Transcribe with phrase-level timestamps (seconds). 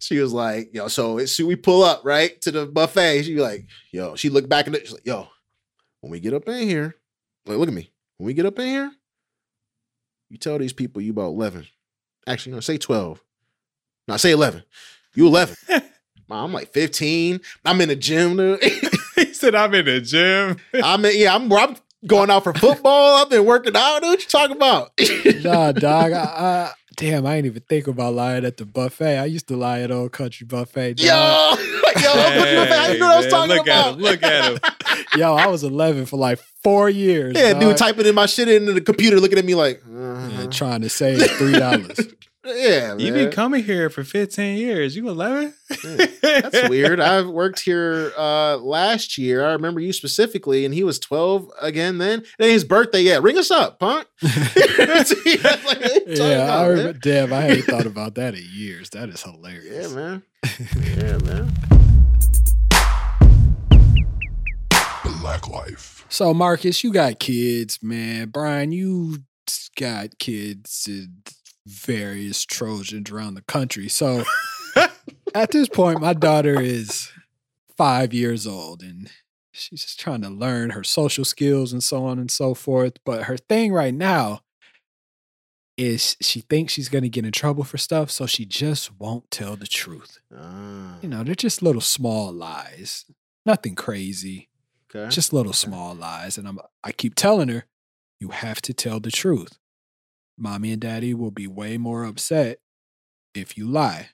[0.00, 3.22] She was like, yo, so it's we pull up, right, to the buffet.
[3.22, 5.28] She be like, yo, she looked back at it, she's like, yo,
[6.00, 6.94] when we get up in here,
[7.46, 7.90] like, look at me.
[8.18, 8.92] When we get up in here,
[10.30, 11.66] you tell these people you about 11.
[12.26, 13.22] Actually, no, say 12.
[14.08, 14.62] No, say 11.
[15.14, 15.56] You 11.
[16.30, 17.40] I'm like 15.
[17.64, 18.36] I'm in the gym.
[18.36, 18.62] dude.
[19.14, 21.76] he said, "I'm in the gym." I'm in, yeah, I'm, I'm
[22.06, 23.22] going out for football.
[23.22, 24.00] I've been working out.
[24.00, 24.90] Dude, what you talking about?
[25.42, 26.12] nah, dog.
[26.12, 29.18] I, I, damn, I ain't even think about lying at the buffet.
[29.18, 30.94] I used to lie at Old Country Buffet.
[30.96, 31.58] dog.
[31.58, 31.70] yo,
[32.02, 33.86] yo, what the- how you know what I was talking look about?
[33.86, 34.58] At him, look at him.
[35.16, 37.36] Yo, I was 11 for like four years.
[37.36, 37.60] Yeah, dog.
[37.60, 40.46] dude typing in my shit into the computer, looking at me like, uh-huh.
[40.50, 42.00] trying to save three dollars.
[42.46, 43.00] Yeah, man.
[43.00, 44.94] You've been coming here for 15 years.
[44.94, 45.52] You 11?
[46.22, 47.00] That's weird.
[47.00, 49.44] I've worked here uh last year.
[49.44, 52.22] I remember you specifically, and he was 12 again then.
[52.38, 53.18] And his birthday, yeah.
[53.20, 54.06] Ring us up, punk.
[54.86, 58.44] Like, what you talking yeah, about, I remember, damn, I hadn't thought about that in
[58.52, 58.90] years.
[58.90, 59.90] That is hilarious.
[59.90, 60.22] Yeah, man.
[60.96, 61.52] Yeah, man.
[65.04, 66.04] BlacLife.
[66.08, 68.28] So, Markus, you got kids, man.
[68.28, 69.18] Bryan, you
[69.76, 71.22] got kids in
[71.66, 73.88] various Trojans around the country.
[73.88, 74.24] So,
[75.34, 77.10] at this point, my daughter is
[77.76, 79.10] five years old and
[79.52, 82.94] she's just trying to learn her social skills and so on and so forth.
[83.04, 84.40] But her thing right now
[85.76, 88.10] is she thinks she's going to get in trouble for stuff.
[88.10, 90.18] So, she just won't tell the truth.
[90.34, 93.04] Ah, You know, they're just little small lies,
[93.44, 94.48] nothing crazy
[94.94, 95.08] okay.
[95.12, 97.64] just little small lies and i'm i keep telling her
[98.20, 99.58] you have to tell the truth
[100.38, 102.58] mommy and daddy will be way more upset
[103.34, 104.10] if you lie.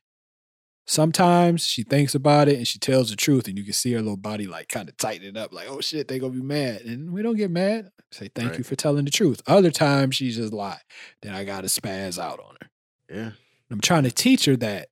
[0.86, 4.00] Sometimes she thinks about it and she tells the truth and you can see her
[4.00, 6.82] little body like kind of tighten up like oh shit they gonna be mad.
[6.82, 7.90] And we don't get mad.
[8.10, 9.40] Say thank you for telling the truth.
[9.46, 10.80] Other times she just lie
[11.22, 12.70] then i gotta spaz out on her.
[13.08, 13.30] Yeah.
[13.70, 14.88] i'm trying to teach her that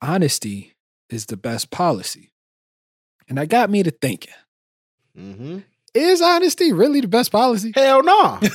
[0.00, 0.74] honesty
[1.10, 2.32] is the best policy.
[3.28, 4.32] And that got me to thinking.
[5.16, 5.58] Mm-hmm.
[5.94, 7.72] Is honesty really the best policy?
[7.74, 8.38] Hell no.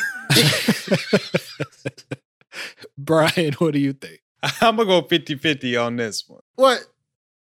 [2.97, 4.21] Bryan, what do you think?
[4.61, 6.41] I'm going to go 50 50 on this one.
[6.55, 6.85] what?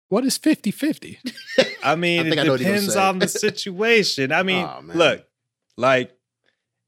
[0.08, 1.18] What is 50 50?
[1.82, 4.30] I mean, I think I it know what you're gonna depends on the situation.
[4.32, 4.96] I mean, Aw, man.
[4.96, 5.26] look,
[5.76, 6.12] like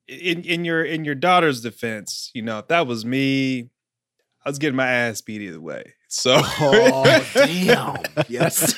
[0.07, 3.71] in in your in your daughter's defense, you know, if that was me,
[4.45, 5.95] I was getting my ass beat either way.
[6.09, 7.97] So Oh, damn.
[8.29, 8.77] Yes.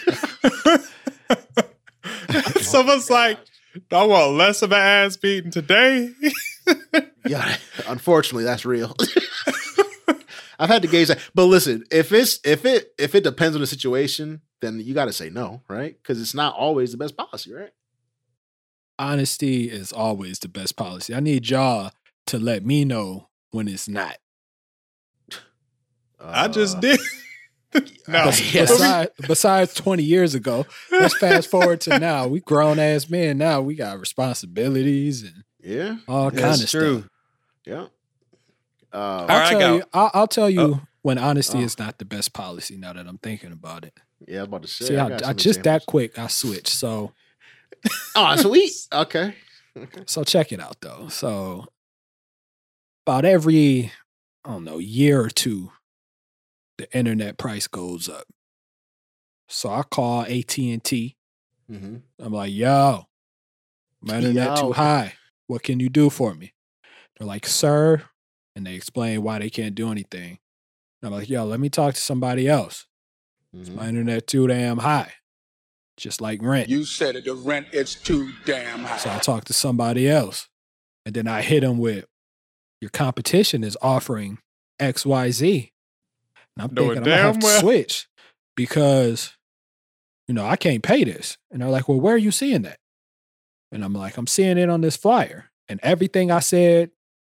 [2.62, 3.50] so it's like, do
[3.92, 6.10] I want less of an ass beating today?
[7.26, 8.96] Yeah, unfortunately, that's real.
[10.58, 13.60] I've had to gauge that, but listen, if it's if it if it depends on
[13.60, 15.96] the situation, then you got to say no, right?
[16.02, 17.70] Because it's not always the best policy, right?
[18.98, 21.14] Honesty is always the best policy.
[21.14, 21.90] I need y'all
[22.26, 24.16] to let me know when it's not.
[26.20, 27.00] I just Uh, did.
[27.74, 27.82] No,
[28.26, 32.26] Besides, besides 20 years ago, let's fast forward to now.
[32.26, 33.60] We grown ass men now.
[33.60, 36.98] We got responsibilities and Yeah, all That's kind of true.
[37.00, 37.10] stuff.
[37.64, 37.86] yeah.
[38.92, 39.82] Uh, I'll right, I tell you.
[39.92, 40.80] I'll, I'll tell you Oh.
[41.02, 41.62] when honesty Oh.
[41.62, 42.76] is not the best policy.
[42.76, 43.94] Now that I'm thinking about it.
[44.26, 44.84] yeah, I was about to say.
[44.86, 46.18] See, I, I, I some just that quick.
[46.18, 46.68] I switched.
[46.68, 47.12] So
[48.16, 48.72] Oh, sweet.
[48.92, 49.34] Okay.
[50.06, 51.06] So check it out though.
[51.08, 51.66] So
[53.06, 53.92] about every
[54.44, 55.70] I don't know year or two,
[56.80, 58.24] the internet price goes up.
[59.48, 61.16] So I call AT and T.
[61.70, 61.96] Mm-hmm.
[62.18, 63.06] I'm like, "Yo,
[64.00, 64.62] my internet Yo.
[64.62, 65.14] too high.
[65.46, 66.54] What can you do for me?"
[67.16, 68.02] They're like, "Sir,"
[68.54, 70.38] and they explain why they can't do anything.
[71.02, 72.86] And I'm like, "Yo, let me talk to somebody else.
[73.54, 73.76] Mm-hmm.
[73.76, 75.12] My internet too damn high,
[75.96, 78.98] just like rent." You said it, the rent is too damn high.
[78.98, 80.48] So I talk to somebody else.
[81.06, 82.06] And then I hit them with
[82.80, 84.38] your competition is offering
[84.80, 85.70] XYZ.
[86.60, 88.08] And I'm Knowing thinking I'm gonna have damn to switch
[88.54, 89.36] because,
[90.28, 91.38] you know, I can't pay this.
[91.50, 92.78] And they're like, well, where are you seeing that?
[93.72, 95.50] And I'm like, I'm seeing it on this flyer.
[95.68, 96.90] And everything I said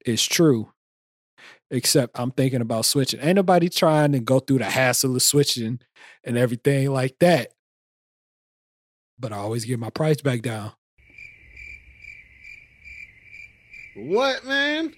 [0.04, 0.72] is true.
[1.70, 3.20] Except I'm thinking about switching.
[3.20, 5.80] Ain't nobody trying to go through the hassle of switching
[6.22, 7.52] and everything like that.
[9.18, 10.72] But I always get my price back down.
[13.96, 14.92] What, man?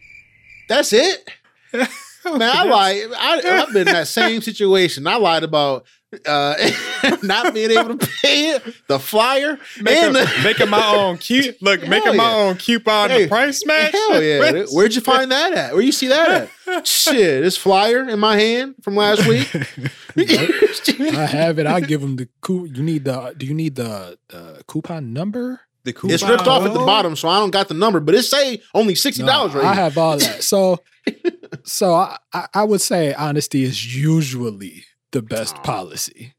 [0.68, 1.30] That's it?
[2.38, 3.02] Man, I lied.
[3.16, 5.06] I, I've been in that same situation.
[5.06, 5.86] I lied about
[6.24, 6.54] uh,
[7.22, 11.60] not being able to pay it, the flyer, Making, and the, making my own cute
[11.60, 13.92] look, Hell making my own coupon Hey, the price match.
[13.92, 14.64] Hell yeah!
[14.72, 15.72] Where'd you find that at?
[15.74, 16.86] Where you see that at?
[16.86, 19.52] Shit, this flyer in my hand from last week.
[20.16, 21.66] I have it.
[21.66, 22.66] I give them the coup.
[22.66, 23.34] You need the.
[23.36, 25.60] Do you need the, the coupon number?
[25.84, 26.10] The coupon.
[26.10, 28.60] it's ripped off at the bottom, so I don't got the number, but it say
[28.74, 29.84] only sixty dollars No, right I here.
[29.84, 30.42] have all that.
[30.42, 30.80] So,
[31.64, 36.34] so I, I I would say honesty is usually the best policy.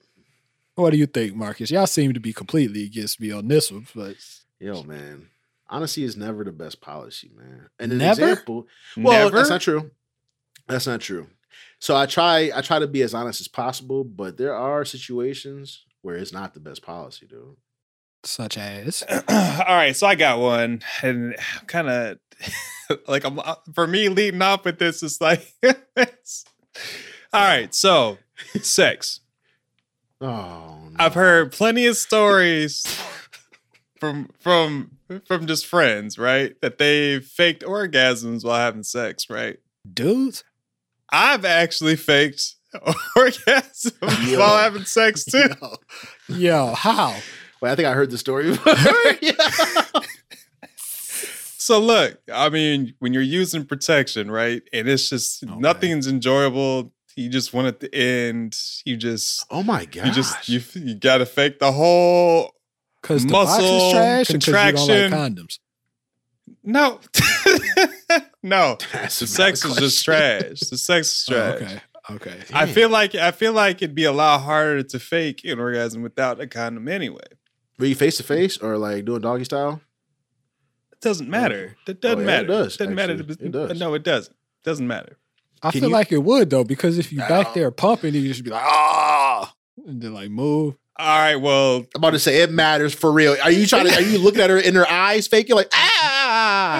[0.75, 1.71] What do you think, Markus?
[1.71, 4.15] Y'all seem to be completely against me on this one, but
[4.59, 5.29] Yo, man.
[5.69, 7.67] Honesty is never the best policy, man.
[7.79, 8.21] And an Never?
[8.21, 8.67] example.
[8.95, 9.35] Well, Never?
[9.37, 9.91] that's not true.
[10.67, 11.27] That's not true.
[11.79, 15.83] So I try I try to be as honest as possible, but there are situations
[16.03, 17.57] where it's not the best policy, dude.
[18.23, 21.35] such as All right, so I got one, and
[21.67, 22.19] kind of
[23.07, 26.45] like I'm uh, for me leading off with this is like, it's-
[27.33, 28.17] all right, so
[28.61, 29.19] sex.
[30.21, 30.95] Oh, no.
[30.97, 32.85] I've heard plenty of stories
[33.99, 34.91] from from
[35.25, 39.57] from just friends, right, that they faked orgasms while having sex, right?
[39.93, 40.43] dudes.
[41.09, 42.55] I've actually faked
[43.15, 44.39] orgasms Yo.
[44.39, 45.49] while having sex too.
[46.27, 46.35] Yo.
[46.37, 47.15] Yo, how?
[47.61, 48.73] Wait, I think I heard the story before.
[51.69, 51.75] Yeah.
[51.75, 55.59] So look, I mean, when you're using protection, right, and it's just oh, Okay.
[55.59, 56.93] nothing's enjoyable.
[57.15, 58.55] You just want it to end.
[58.85, 60.05] You just Oh my god.
[60.05, 62.53] you just you you gotta fake the whole
[63.01, 65.11] Because the box Muscle is trash and 'cause you don't contraction.
[65.11, 65.59] like condoms.
[66.63, 66.99] no,
[68.43, 68.77] no.
[68.93, 70.47] That's The sex is just question.
[70.47, 70.59] trash.
[70.59, 71.61] The sex is Oh, trash.
[71.61, 71.81] okay.
[72.09, 72.37] Okay.
[72.53, 76.01] I feel like I feel like it'd be a lot harder to fake an orgasm
[76.03, 77.27] without a condom anyway.
[77.79, 79.81] Were you face to face or like doing doggy style?
[81.01, 81.75] It doesn't matter.
[81.87, 83.13] It doesn't Oh, yeah, it does, doesn't matter.
[83.13, 83.79] It does.
[83.79, 84.35] No, it doesn't.
[84.63, 85.17] Doesn't matter.
[85.61, 88.27] I Can feel you- like it would though, because if you back there pumping, you
[88.27, 89.53] just be like, ah,
[89.85, 90.75] and then like move.
[90.99, 91.35] All right.
[91.35, 93.35] Well, I'm about to say it matters for real.
[93.43, 93.93] Are you trying to?
[93.95, 95.47] Are you looking at her in her eyes, fake?
[95.47, 96.26] You're like ah.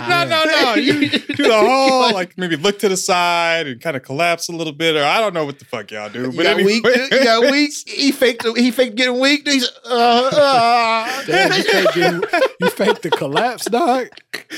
[0.09, 0.73] No, no, no.
[0.75, 4.51] You do the whole like maybe look to the side and kind of collapse a
[4.51, 6.31] little bit, or I don't know what the fuck y'all do.
[6.31, 6.83] But got anyway, weak.
[6.83, 7.11] dude.
[7.11, 7.71] You got weak.
[7.87, 8.45] He faked.
[8.57, 9.47] He faked getting weak.
[9.47, 11.25] He's uh, uh.
[11.25, 12.23] Damn, you, faked getting-
[12.61, 14.07] you fake the collapse, dog.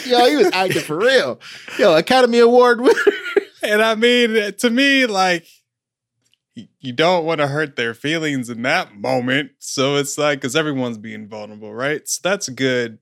[0.06, 1.40] Yo, he was acting for real.
[1.78, 2.94] Yo, Academy Award winner.
[3.64, 5.46] And I mean, to me, like,
[6.80, 9.52] you don't want to hurt their feelings in that moment.
[9.60, 12.08] So it's like, because everyone's being vulnerable, right?
[12.08, 13.00] So that's good,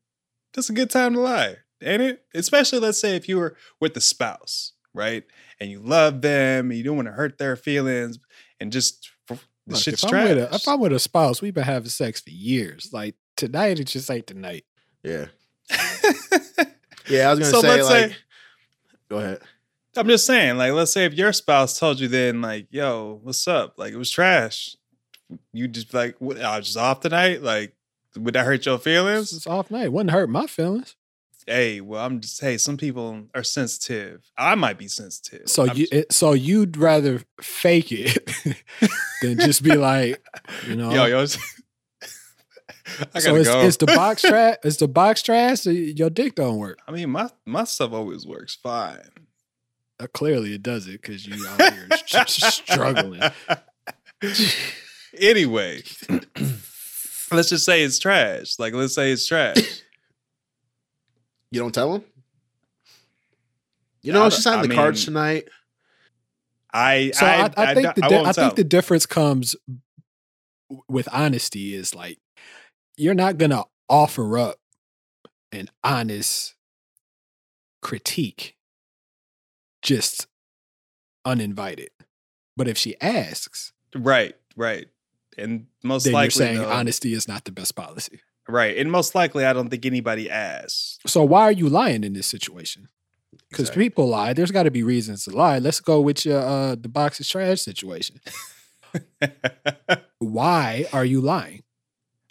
[0.54, 2.24] that's a good time to lie, ain't it?
[2.34, 5.24] Especially, let's say, if you were with the spouse, right?
[5.60, 8.20] And you love them and you don't want to hurt their feelings
[8.60, 9.38] and just, the
[9.68, 10.30] Look, shit's if, I'm trash.
[10.30, 12.90] with a, if I'm with a spouse, we've been having sex for years.
[12.94, 14.64] Like tonight, it just ain't tonight.
[15.04, 15.26] Yeah,
[17.08, 17.30] yeah.
[17.30, 18.10] I was gonna So say let's like.
[18.12, 18.16] say-
[19.10, 19.40] Go ahead.
[19.96, 23.48] I'm just saying, like, let's say if your spouse told you then, like, yo, what's
[23.48, 23.76] up?
[23.78, 24.76] Like, it was trash.
[25.54, 27.42] You just like, what, I was just off tonight.
[27.42, 27.74] Like,
[28.18, 29.32] would that hurt your feelings?
[29.34, 29.92] It's off night.
[29.92, 30.96] Wouldn't hurt my feelings.
[31.48, 34.30] Hey, well, I'm just, hey, some people are sensitive.
[34.38, 35.48] I might be sensitive.
[35.48, 38.18] So I'm you, it, so you'd rather fake it
[39.22, 40.22] than just be like,
[40.68, 40.92] you know.
[40.92, 41.26] yo, yo.
[43.20, 44.56] So it's, it's the box trash.
[44.64, 45.60] It's the box trash.
[45.62, 46.80] So your dick don't work.
[46.88, 49.10] I mean, my my stuff always works fine.
[50.00, 51.90] Uh, clearly, it doesn't because you out here
[52.28, 53.22] struggling.
[55.20, 55.84] anyway,
[57.32, 58.58] let's just say it's trash.
[58.58, 59.82] Like, let's say it's trash.
[61.52, 62.04] You don't tell him.
[64.02, 65.48] You know, don't- she's on I the cards tonight.
[66.74, 69.56] I So I, I, think the I di- I think the difference comes
[70.90, 72.20] with honesty is like
[72.98, 74.58] you're not gonna offer up
[75.52, 76.56] an honest
[77.82, 78.58] critique
[79.82, 80.28] just
[81.24, 81.90] uninvited.
[82.58, 84.88] But if she asks, Right, right.
[85.38, 88.19] And most likely, you're saying though- honesty is not the best policy.
[88.47, 88.77] Right.
[88.77, 91.07] And most likely, I don't think anybody asked.
[91.07, 92.87] So why are you lying in this situation?
[93.49, 93.85] Because Exactly.
[93.85, 94.33] people lie.
[94.33, 95.59] There's got to be reasons to lie.
[95.59, 98.19] Let's go with your uh, the box is trash situation.
[100.19, 101.63] Why are you lying?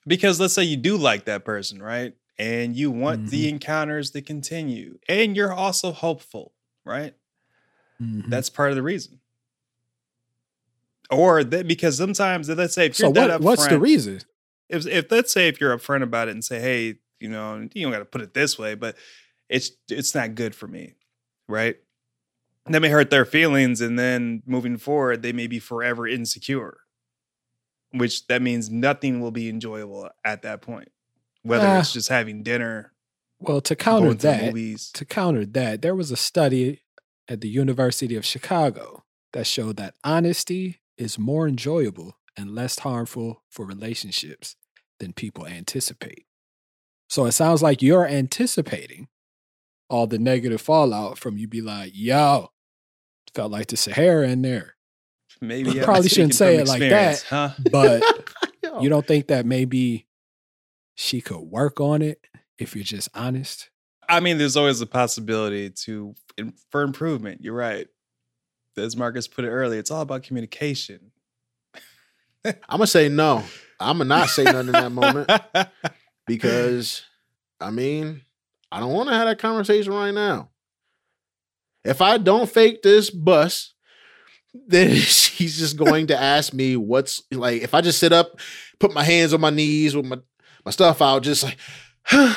[0.08, 2.14] because let's say you do like that person, right?
[2.38, 3.28] And you want Mm-hmm.
[3.30, 6.52] the encounters to continue, and you're also hopeful,
[6.84, 7.14] right?
[8.00, 8.30] Mm-hmm.
[8.30, 9.20] That's part of the reason.
[11.10, 14.20] Or that because sometimes, let's say if so you're that what, what's the reason?
[14.68, 17.82] If, if let's say if you're upfront about it and say, hey, you know, you
[17.82, 18.96] don't got to put it this way, but
[19.48, 20.94] it's it's not good for me,
[21.48, 21.76] right?
[22.66, 26.78] That may hurt their feelings, and then moving forward, they may be forever insecure.
[27.92, 30.88] Which that means nothing will be enjoyable at that point,
[31.42, 31.78] whether Ah.
[31.78, 32.92] it's just having dinner,
[33.38, 34.90] Well, to counter to that, movies.
[34.94, 36.82] to counter that, there was a study
[37.28, 43.42] at the University of Chicago that showed that honesty is more enjoyable and less harmful
[43.50, 44.56] for relationships
[45.00, 46.26] than people anticipate.
[47.08, 49.08] So it sounds like you're anticipating
[49.88, 52.50] all the negative fallout from you be like, yo,
[53.34, 54.74] felt like the Sahara in there.
[55.40, 57.22] Maybe You I'm probably shouldn't say it like that.
[57.28, 57.50] huh?
[57.70, 58.02] But
[58.62, 58.80] Yo.
[58.80, 60.06] you don't think that maybe
[60.94, 62.26] she could work on it
[62.58, 63.70] if you're just honest?
[64.08, 66.14] I mean, there's always a possibility to
[66.70, 67.40] for improvement.
[67.42, 67.86] You're right.
[68.76, 71.12] As Markus put it earlier, it's all about communication.
[72.68, 73.42] I'm gonna say no.
[73.78, 75.30] I'm gonna not say nothing in that moment
[76.26, 77.02] because,
[77.60, 78.22] I mean,
[78.70, 80.50] I don't want to have that conversation right now.
[81.84, 83.74] If I don't fake this bus,
[84.66, 87.62] then she's just going to ask me what's like.
[87.62, 88.40] If I just sit up,
[88.78, 90.18] put my hands on my knees with my
[90.64, 91.56] my stuff out, just like.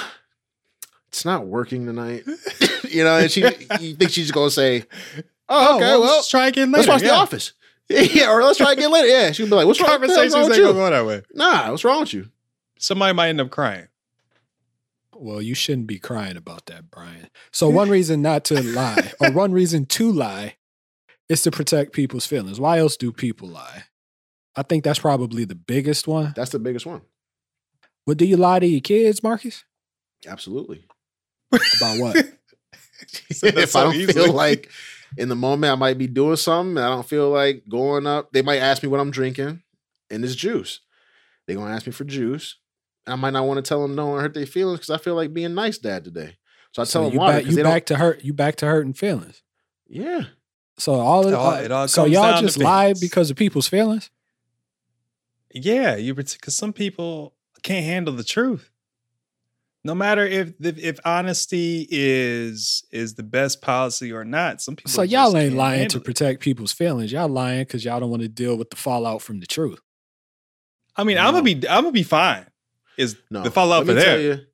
[1.09, 2.23] It's not working tonight,
[2.87, 3.17] you know.
[3.17, 4.85] And she, you think she's gonna say,
[5.17, 6.87] oh, "Oh, okay, well, let's try again later.
[6.87, 7.15] let's watch The.
[7.15, 7.53] Office."
[8.13, 9.07] Yeah, or let's try to again later.
[9.07, 9.89] Yeah, she'll be like, "What's wrong?
[9.89, 11.23] Conversations wrong with gonna you?" go that way.
[11.33, 12.29] Nah, what's wrong with you?
[12.77, 13.87] Somebody might end up crying.
[15.15, 17.29] Well, you shouldn't be crying about that, Bryan.
[17.51, 20.55] So one reason not to lie, or one reason to lie,
[21.27, 22.59] is to protect people's feelings.
[22.59, 23.85] Why else do people lie?
[24.55, 26.33] I think that's probably the biggest one.
[26.35, 27.01] That's the biggest one.
[28.05, 29.63] What do you lie to your kids, Markus?
[30.27, 30.85] Absolutely.
[31.51, 32.15] About what?
[33.31, 34.25] said if so I don't easily.
[34.25, 34.69] feel like
[35.17, 38.31] in the moment I might be doing something, and I don't feel like going up.
[38.31, 39.61] They might ask me what I'm drinking,
[40.09, 40.79] and it's juice.
[41.47, 42.57] They're gonna ask me for juice.
[43.07, 45.15] I might not want to tell them no and hurt their feelings because I feel
[45.15, 46.37] like being nice dad today.
[46.73, 47.71] So I tell So them you water back, you they don't.
[47.71, 48.23] back to hurt.
[48.23, 49.41] You back to hurting feelings.
[49.87, 50.25] Yeah,
[50.77, 53.31] So all, of, It all- uh, it all so y'all down to just lie because
[53.31, 54.11] of people's feelings.
[55.51, 58.69] Yeah, you because some people can't handle the truth.
[59.83, 64.91] No matter if if, if honesty is is the best policy or not, some people.
[64.91, 66.03] So y'all ain't lying to it.
[66.03, 67.11] protect people's feelings.
[67.11, 69.79] Y'all lying because y'all don't want to deal with the fallout from the truth.
[70.95, 72.45] I mean, I'm gonna be I'm gonna be fine.
[72.97, 73.43] Is no.
[73.43, 74.33] the fallout let for me tell there?
[74.33, 74.45] you.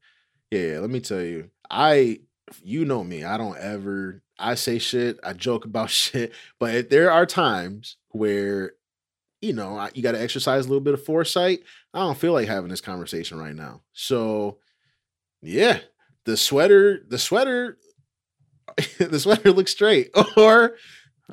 [0.52, 1.50] Yeah, let me tell you.
[1.70, 2.20] I,
[2.64, 3.24] you know me.
[3.24, 4.22] I don't ever.
[4.38, 5.20] I say shit.
[5.24, 6.34] I joke about shit.
[6.60, 8.74] But if there are times where,
[9.42, 11.62] you know, you got to exercise a little bit of foresight.
[11.94, 13.82] I don't feel like having this conversation right now.
[13.94, 14.60] So,
[15.46, 15.80] yeah,
[16.26, 17.78] the sweater, the sweater,
[19.00, 20.10] the sweater looks straight.
[20.38, 20.76] Or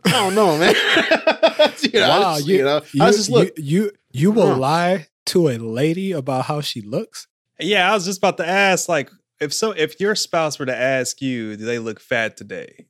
[0.04, 0.74] I don't know, man.
[1.82, 3.48] you know, Wow, just- you- you know, You, I just look.
[3.56, 4.58] you, you, you will Huh.
[4.58, 7.26] lie to a lady about how she looks.
[7.60, 10.76] Yeah, I was just about to ask, like, if so, if your spouse were to
[10.76, 12.86] ask you, do they look fat today?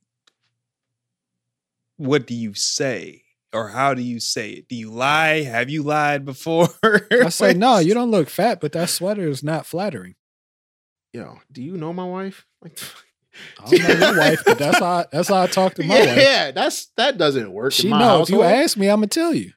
[1.97, 3.23] What do you say?
[3.53, 4.69] Or how do you say it?
[4.69, 5.43] Do you lie?
[5.43, 6.69] Have you lied before?
[6.83, 10.15] I say, no, you don't look fat, but that sweater is not flattering.
[11.13, 12.47] Yo, do you know my wife?
[12.63, 12.79] Like,
[13.59, 16.19] I don't know your wife, but that's how that's how I talk to my wife.
[16.19, 17.73] yeah, that's that doesn't work.
[17.73, 19.53] She in my know if you ask me, I'm gonna tell you.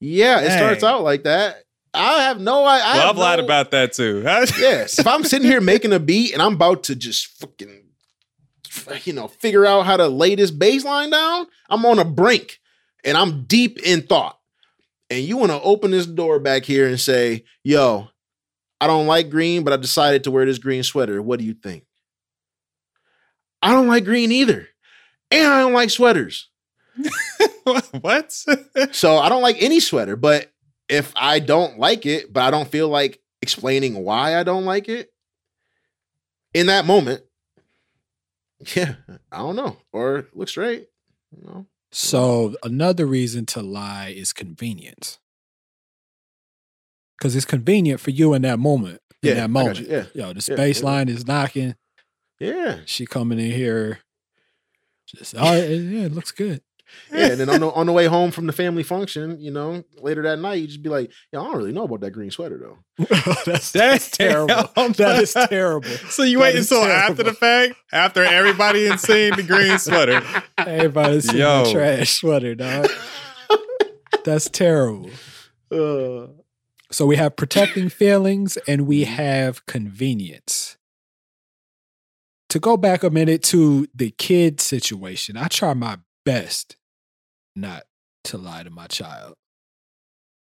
[0.00, 1.64] Yeah, it starts out like that.
[1.92, 2.64] I have no.
[2.64, 4.22] I, I well, have I've lied about that too.
[4.58, 7.82] Yes, if I'm sitting here making a beat and I'm about to just fucking,
[9.04, 12.60] you know, figure out how to lay this bass line down, I'm on a brink
[13.04, 14.38] and I'm deep in thought.
[15.10, 18.08] And you want to open this door back here and say, "Yo,
[18.80, 21.20] I don't like green, but I decided to wear this green sweater.
[21.20, 21.84] What do you think?"
[23.60, 24.68] I don't like green either,
[25.30, 26.48] and I don't like sweaters.
[28.00, 28.34] what?
[28.92, 30.52] So I don't like any sweater, but
[30.88, 34.88] if I don't like it, but I don't feel like explaining why I don't like
[34.88, 35.10] it
[36.54, 37.22] in that moment,
[38.76, 38.94] yeah,
[39.30, 39.76] I don't know.
[39.92, 40.86] Or looks right.
[41.36, 41.66] You know?
[41.90, 45.18] So another reason to lie is convenience.
[47.18, 49.00] Because it's convenient for you in that moment.
[49.22, 49.80] In Yeah, that moment.
[49.80, 49.86] you.
[49.88, 50.04] Yeah.
[50.14, 50.86] Yo, the Yeah, space yeah.
[50.86, 51.74] line is knocking.
[52.38, 52.78] Yeah.
[52.86, 53.98] She coming in here.
[55.06, 56.62] Just oh yeah, yeah, it looks good.
[57.12, 57.26] Yeah.
[57.32, 60.22] And then on the on the way home from the family function, you know, later
[60.22, 62.58] that night, you just be like, yeah, I don't really know about that green sweater
[62.58, 63.04] though.
[63.44, 64.54] that's, that's terrible.
[64.74, 65.86] That is terrible.
[66.08, 69.78] So you That wait is until after the fact, after everybody in seen the green
[69.78, 70.22] sweater.
[70.56, 71.64] Everybody's seen Yo.
[71.64, 72.86] the trash sweater, dog.
[74.24, 75.10] That's terrible.
[75.70, 76.28] Uh,
[76.90, 79.14] So we have protecting feelings and we mm-hmm.
[79.14, 80.76] have convenience.
[82.50, 86.76] To go back a minute to the kid situation, I try my best
[87.54, 87.82] not
[88.24, 89.34] to lie to my child.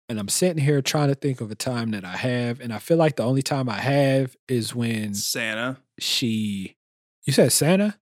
[0.10, 2.62] And I'm sitting here trying to think of a time that I have.
[2.62, 5.78] And I feel like the only time I have is when Santa.
[6.00, 6.78] she,
[7.24, 7.98] you said Santa?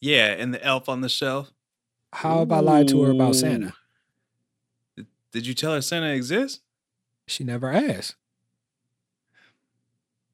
[0.00, 1.50] Yeah, and the elf on the shelf.
[2.12, 3.72] How have I lied to her about Santa?
[5.32, 6.60] Did you tell her Santa exists?
[7.30, 8.16] She never asked.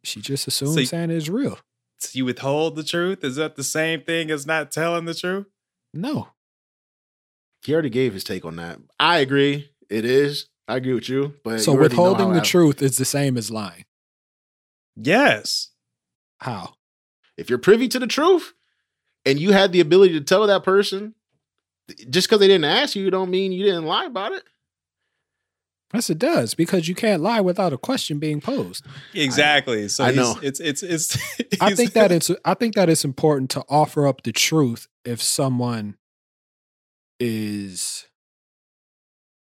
[0.02, 1.58] She just assumed So- Santa is real.
[1.98, 3.24] So you withhold the truth?
[3.24, 5.46] Is that the same thing as not telling the truth?
[5.94, 6.28] No.
[7.62, 8.78] he already gave his take on that.
[9.00, 9.72] I agree.
[9.90, 10.46] It is.
[10.68, 11.34] I agree with you.
[11.42, 13.84] But So you withholding the I- truth is the same as lying.
[14.94, 15.70] Yes.
[16.38, 16.74] How?
[17.36, 18.54] if you're privy to the truth
[19.26, 21.14] and you had the ability to tell that person,
[22.08, 24.42] just because they didn't ask you, don't mean you didn't lie about it.
[25.94, 28.84] Yes, it does because you can't lie without a question being posed.
[29.14, 29.88] Exactly.
[29.88, 30.38] So I know.
[30.42, 31.16] it's it's it's.
[31.60, 35.22] I think that it's I think that it's important to offer up the truth if
[35.22, 35.96] someone
[37.18, 38.06] is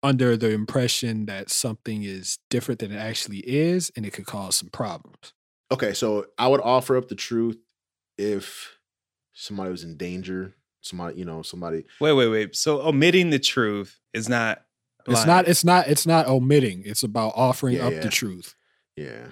[0.02, 4.58] under the impression that something is different than it actually is, and it could cause
[4.58, 5.34] some problems.
[5.72, 7.58] Okay, so I would offer up the truth
[8.18, 8.78] if
[9.34, 10.56] somebody was in danger.
[10.82, 11.86] Somebody, you know, somebody.
[12.02, 12.56] Wait, wait, wait.
[12.56, 14.62] So omitting the truth is not.
[15.07, 15.27] It's lying.
[15.27, 15.48] not.
[15.48, 15.88] It's not.
[15.88, 16.83] It's not omitting.
[16.86, 18.00] It's about offering Yeah, up yeah.
[18.01, 18.55] the truth.
[18.95, 19.27] Yeah,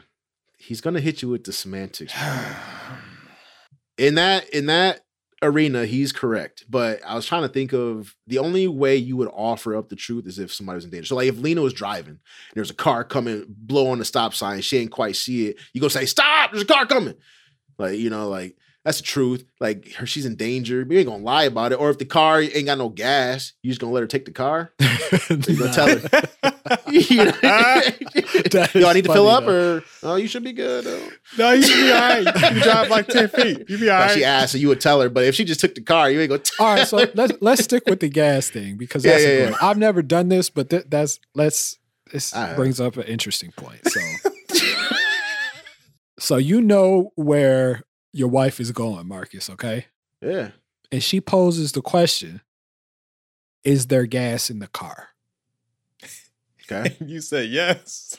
[0.57, 2.13] he's gonna hit you with the semantics.
[3.97, 5.01] in that in that
[5.43, 6.65] arena, he's correct.
[6.69, 9.95] But I was trying to think of the only way you would offer up the
[9.95, 11.07] truth is if somebody was in danger.
[11.07, 12.19] So like if Lena was driving and
[12.53, 15.81] there's a car coming, blow on the stop sign, she ain't quite see it, you
[15.81, 17.15] go say, Stop, there's a car coming.
[17.77, 19.45] Like, you know, like that's the truth.
[19.59, 20.83] Like her, she's in danger.
[20.87, 21.75] We ain't gonna lie about it.
[21.79, 24.31] Or if the car ain't got no gas, you just gonna let her take the
[24.31, 24.71] car.
[25.29, 26.79] You gonna tell her.
[26.89, 27.31] you know?
[27.43, 29.77] Yo, I need to fill funny, up, though.
[29.77, 30.85] or oh, you should be good.
[30.85, 31.07] Though.
[31.37, 32.53] no, you should be all right.
[32.55, 33.69] You drive like 10 feet.
[33.69, 34.11] You be all right.
[34.11, 35.09] she asked, so you would tell her.
[35.09, 36.39] But if she just took the car, you ain't gonna.
[36.39, 37.11] Tell All right, so her.
[37.13, 39.55] let's let's stick with the gas thing because Yeah, that's yeah, yeah.
[39.61, 41.77] I've never done this, but th- that's let's
[42.11, 42.55] this have.
[42.55, 43.81] brings up an interesting point.
[43.87, 43.99] So,
[46.19, 47.83] so you know where
[48.13, 49.85] your wife is going, Markus, okay?
[50.21, 50.51] yeah.
[50.91, 52.41] And she poses the question:
[53.63, 55.09] Is there gas in the car?
[56.69, 56.97] Okay.
[57.05, 58.17] you say yes.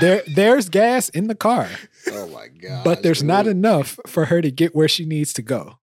[0.00, 1.68] There, there's gas in the car,
[2.08, 2.84] Oh my god.
[2.84, 5.78] but there's not enough for her to get where she needs to go.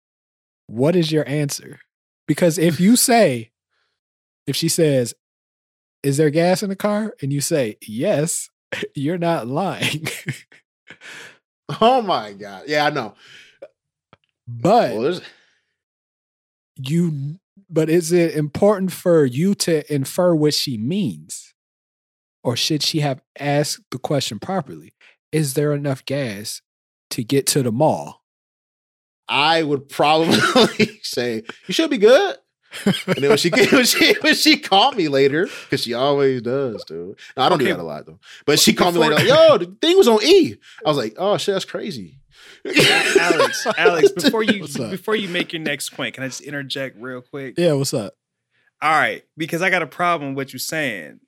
[0.67, 1.79] What is your answer?
[2.27, 3.51] Because if you say,
[4.45, 5.13] if she says,
[6.03, 7.13] Is there gas in the car?
[7.21, 8.49] And you say, Yes,
[8.95, 10.07] you're not lying.
[11.81, 12.63] Oh my god.
[12.67, 13.15] Yeah, I know.
[14.47, 15.21] but Well,
[16.75, 17.39] you,
[17.69, 21.53] but is it important for you to infer what she means?
[22.43, 24.93] Or should she have asked the question properly?
[25.31, 26.61] Is there enough gas
[27.11, 28.23] to get to the mall?
[29.27, 32.35] I would probably say you should be good.
[33.07, 36.83] And then when she when she when she called me later, because she always does,
[36.85, 37.17] dude.
[37.35, 37.65] No, I don't Okay.
[37.71, 38.19] do that a lot though.
[38.45, 40.55] But she called me later, like, yo, the thing was on E.
[40.85, 42.19] I was like, oh shit, that's crazy.
[42.65, 47.21] Alex, Alex, before you before you make your next point, can I just interject real
[47.21, 47.55] quick?
[47.57, 48.13] Yeah, what's up?
[48.81, 51.19] All right, because I got a problem with what you're saying.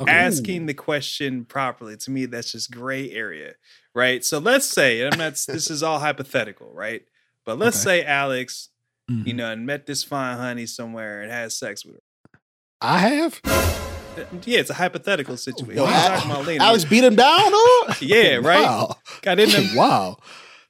[0.00, 0.10] Okay.
[0.12, 3.54] Asking the question properly to me, that's just gray area,
[3.94, 4.24] right?
[4.24, 5.32] So let's say, and I'm not.
[5.34, 7.02] this is all hypothetical, right?
[7.44, 8.00] But let's Okay.
[8.02, 8.69] say Alex,
[9.10, 9.26] Mhm.
[9.26, 12.40] you know, and met this fine honey somewhere and has sex with her.
[12.80, 13.40] I have.
[14.44, 15.76] Yeah, it's a hypothetical situation.
[15.76, 16.64] Yo, We're talking about Lena.
[16.64, 17.52] Alex beat him down,
[18.00, 18.62] yeah, right.
[18.64, 18.96] Wow.
[19.22, 20.16] Got in them wow.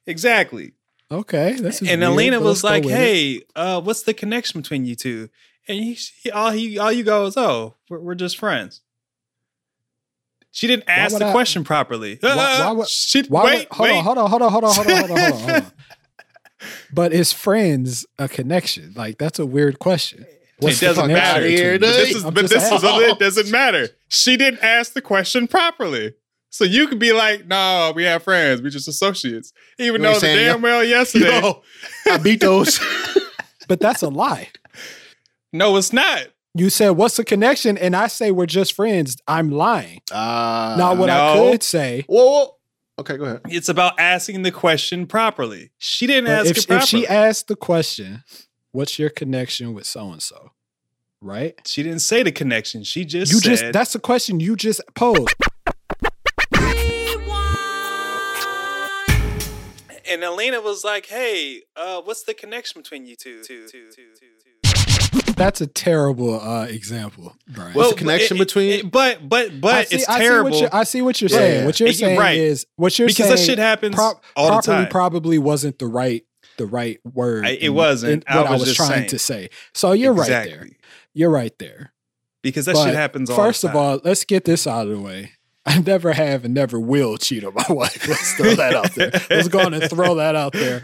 [0.05, 0.73] exactly.
[1.11, 1.53] Okay.
[1.53, 5.29] This is and weird, Alina was like, "Hey, uh, what's the connection between you two?
[5.67, 8.81] And he, he all he all you go is, "Oh, we're, we're just friends."
[10.51, 12.17] She didn't ask the I- question properly.
[12.21, 13.97] Why- why would- she, Why wait, would, hold wait.
[13.97, 15.71] on, hold on, hold on, hold on, hold on, hold on, hold on, hold on.
[16.93, 18.93] But is friends a connection?
[18.95, 20.25] Like that's a weird question.
[20.59, 21.45] What's it the doesn't matter.
[21.47, 23.89] here, But this is, I'm but this is it doesn't matter.
[24.09, 26.13] She didn't ask the question properly.
[26.51, 28.61] So you could be like, "No, we have friends.
[28.61, 31.39] We just associates." Even You though the saying, damn yo- well yesterday.
[31.39, 31.63] Yo,
[32.07, 32.79] I beat those.
[33.67, 34.49] But that's a lie.
[35.53, 36.27] No, it's not.
[36.53, 39.15] You said what's the connection, and I say we're just friends.
[39.29, 40.01] I'm lying.
[40.11, 42.55] Uh, now, what I could say, Whoa, whoa.
[43.01, 43.41] Okay, go ahead.
[43.49, 45.71] It's about asking the question properly.
[45.79, 46.83] She didn't but ask if, it properly.
[46.83, 48.23] if she asked the question,
[48.73, 50.51] "What's your connection with so and so?"
[51.19, 51.59] Right?
[51.65, 52.83] She didn't say the connection.
[52.83, 55.33] She just You said, just that's the question you just posed.
[60.07, 63.41] and Alina was like, "Hey, uh, what's the connection between you two?
[65.43, 67.73] That's a terrible uh, example, Bryan.
[67.73, 70.59] What's the connection it- between- it- but but but I see, it's I terrible what
[70.61, 71.59] you're, I see what you're saying.
[71.61, 71.65] yeah.
[71.65, 72.37] What you're You're saying right.
[72.37, 73.15] is what you're saying.
[73.29, 73.47] because saying.
[73.47, 74.87] that shit happens prop- all the time.
[74.89, 76.23] probably wasn't the right
[76.57, 77.45] the right word.
[77.45, 78.23] I- it in- wasn't.
[78.29, 79.09] in what I was was just trying saying.
[79.09, 79.49] to say.
[79.73, 80.67] So you're right there.
[81.13, 81.91] You're right there.
[82.43, 84.93] because that But shit happens all First the of all, let's get this out of
[84.93, 85.31] the way.
[85.65, 88.07] I never have and never will cheat on my wife.
[88.07, 89.11] Let's throw that out there.
[89.29, 90.83] Let's go on and throw that out there.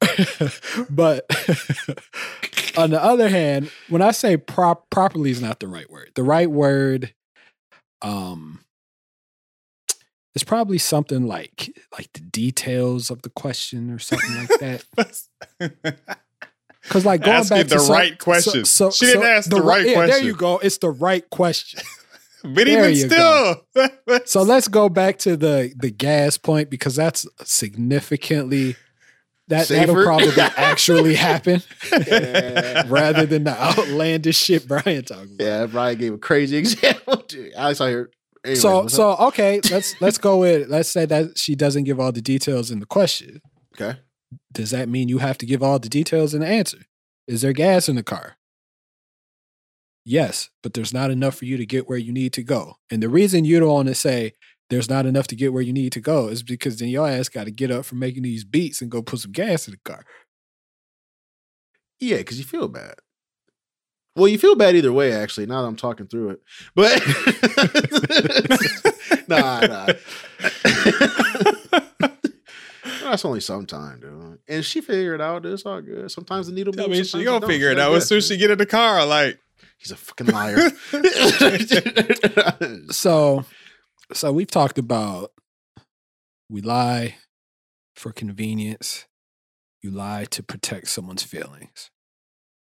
[0.90, 1.24] but
[2.76, 6.12] on the other hand, when I say prop properly is not the right word.
[6.14, 7.14] The right word
[8.00, 8.60] um
[10.34, 15.96] is probably something like like the details of the question or something like that.
[16.82, 18.64] Because like going Ask me back the to the right question.
[18.64, 20.56] So, so, She didn't so ask the right yeah, There you go.
[20.58, 21.80] It's the right question.
[22.42, 23.66] but There even still,
[24.24, 28.76] So let's go back to the the gas point because that's significantly
[29.48, 32.84] that that'll probably actually happen Yeah.
[32.88, 35.44] rather than the outlandish shit Bryan talking about.
[35.44, 37.16] Yeah, Bryan gave a crazy example.
[37.28, 38.10] Dude, out here.
[38.44, 39.20] Anyways, so so up?
[39.28, 42.78] okay, let's let's go with let's say that she doesn't give all the details in
[42.80, 43.40] the question.
[43.74, 43.98] okay.
[44.52, 46.78] Does that mean you have to give all the details in the answer?
[47.26, 48.36] Is there gas in the car?
[50.04, 52.74] Yes, but there's not enough for you to get where you need to go.
[52.90, 54.32] And the reason you don't want to say
[54.70, 57.28] there's not enough to get where you need to go is because then your ass
[57.28, 59.78] got to get up from making these beats and go put some gas in the
[59.90, 60.04] car.
[62.00, 62.94] Yeah, because you feel bad.
[64.14, 66.40] Well, you feel bad either way, actually, now that I'm talking through it.
[66.74, 67.00] But
[69.28, 69.86] nah, nah.
[73.02, 74.38] That's only sometime, dude.
[74.48, 75.46] And she figured it out.
[75.46, 76.10] It's all good.
[76.10, 76.90] Sometimes the needle I moves.
[76.90, 79.06] mean, she gonna figure it out as soon as she get in the car.
[79.06, 79.38] Like,
[79.78, 80.72] He's a fucking liar.
[82.90, 83.44] So,
[84.12, 85.32] so we've talked about
[86.50, 87.16] we lie
[87.94, 89.06] for convenience.
[89.82, 91.90] You lie to protect someone's feelings.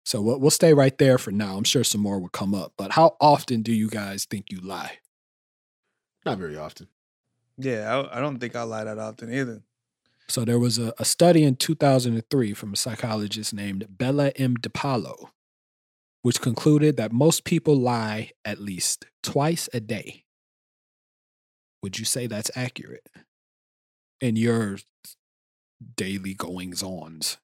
[0.04, 1.56] So we'll, we'll stay right there for now.
[1.56, 2.72] I'm sure some more will come up.
[2.76, 4.98] But how often do you guys think you lie?
[6.24, 6.88] Not very often.
[7.58, 9.62] yeah, I, I don't think I lie that often either.
[10.28, 14.56] So there was a, a study in 2003 from a psychologist named Bella M.
[14.56, 15.28] DePaulo,
[16.22, 20.24] which concluded that most people lie at least twice a day.
[21.82, 23.08] Would you say that's accurate
[24.20, 24.78] in your
[25.96, 27.38] daily goings ons?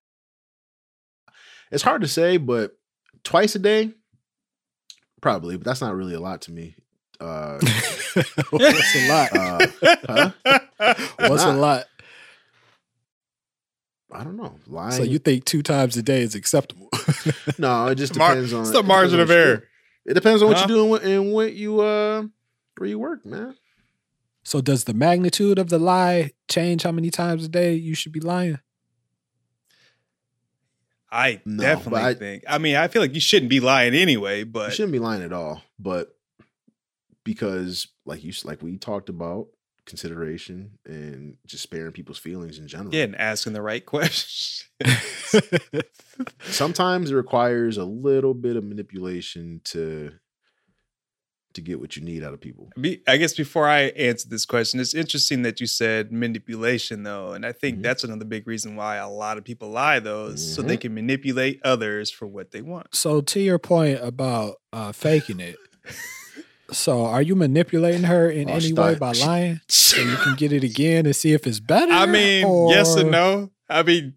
[1.71, 2.79] It's hard to say, but
[3.25, 3.93] twice a day,
[5.21, 5.57] probably.
[5.57, 6.77] But that's not really a lot to me.
[7.21, 7.59] Uh,
[8.51, 9.33] What's a lot?
[9.33, 9.67] uh,
[10.07, 10.31] huh?
[11.19, 11.85] What's a lot?
[14.13, 14.55] I don't know.
[14.67, 14.93] Lying.
[14.93, 16.89] So you think two times a day is acceptable?
[17.59, 19.49] no, it just Mar- depends on it's the margin of what you do.
[19.51, 19.65] error.
[20.07, 20.67] It depends on what Huh?
[20.69, 22.23] you're doing and what you uh
[22.79, 23.55] where you work, man.
[24.45, 28.13] So does the magnitude of the lie change how many times a day you should
[28.13, 28.59] be lying?
[31.11, 32.45] I No, definitely I- think.
[32.49, 35.23] I mean, I feel like you shouldn't be lying anyway, but you shouldn't be lying
[35.23, 36.15] at all, but
[37.25, 39.49] because like you like we talked about
[39.87, 42.95] consideration and just sparing people's feelings in general.
[42.95, 44.65] yeah, and asking the right questions.
[46.43, 50.13] Sometimes it requires a little bit of manipulation to
[51.59, 52.71] to get what you need out of people.
[52.81, 57.33] Be- I guess before I answer this question, it's interesting that you said manipulation, though,
[57.33, 57.83] and I think Mhm.
[57.83, 60.81] that's another big reason why a lot of people lie, though, is so they Mhm.
[60.81, 62.87] can manipulate others for what they want.
[62.95, 65.57] So to your point about uh, faking it,
[66.71, 70.35] so are you manipulating her in Oh, any she way by lying so you can
[70.37, 71.91] get it again and see if it's better?
[71.93, 73.51] I mean, yes and or- no.
[73.71, 74.15] I mean,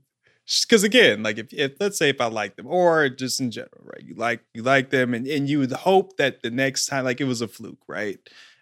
[0.62, 3.82] because again, like if, if let's say if I like them, or just in general,
[3.84, 4.04] right?
[4.04, 7.22] You like you like them, and and you would hope that the next time, like
[7.22, 8.20] it was a fluke, right?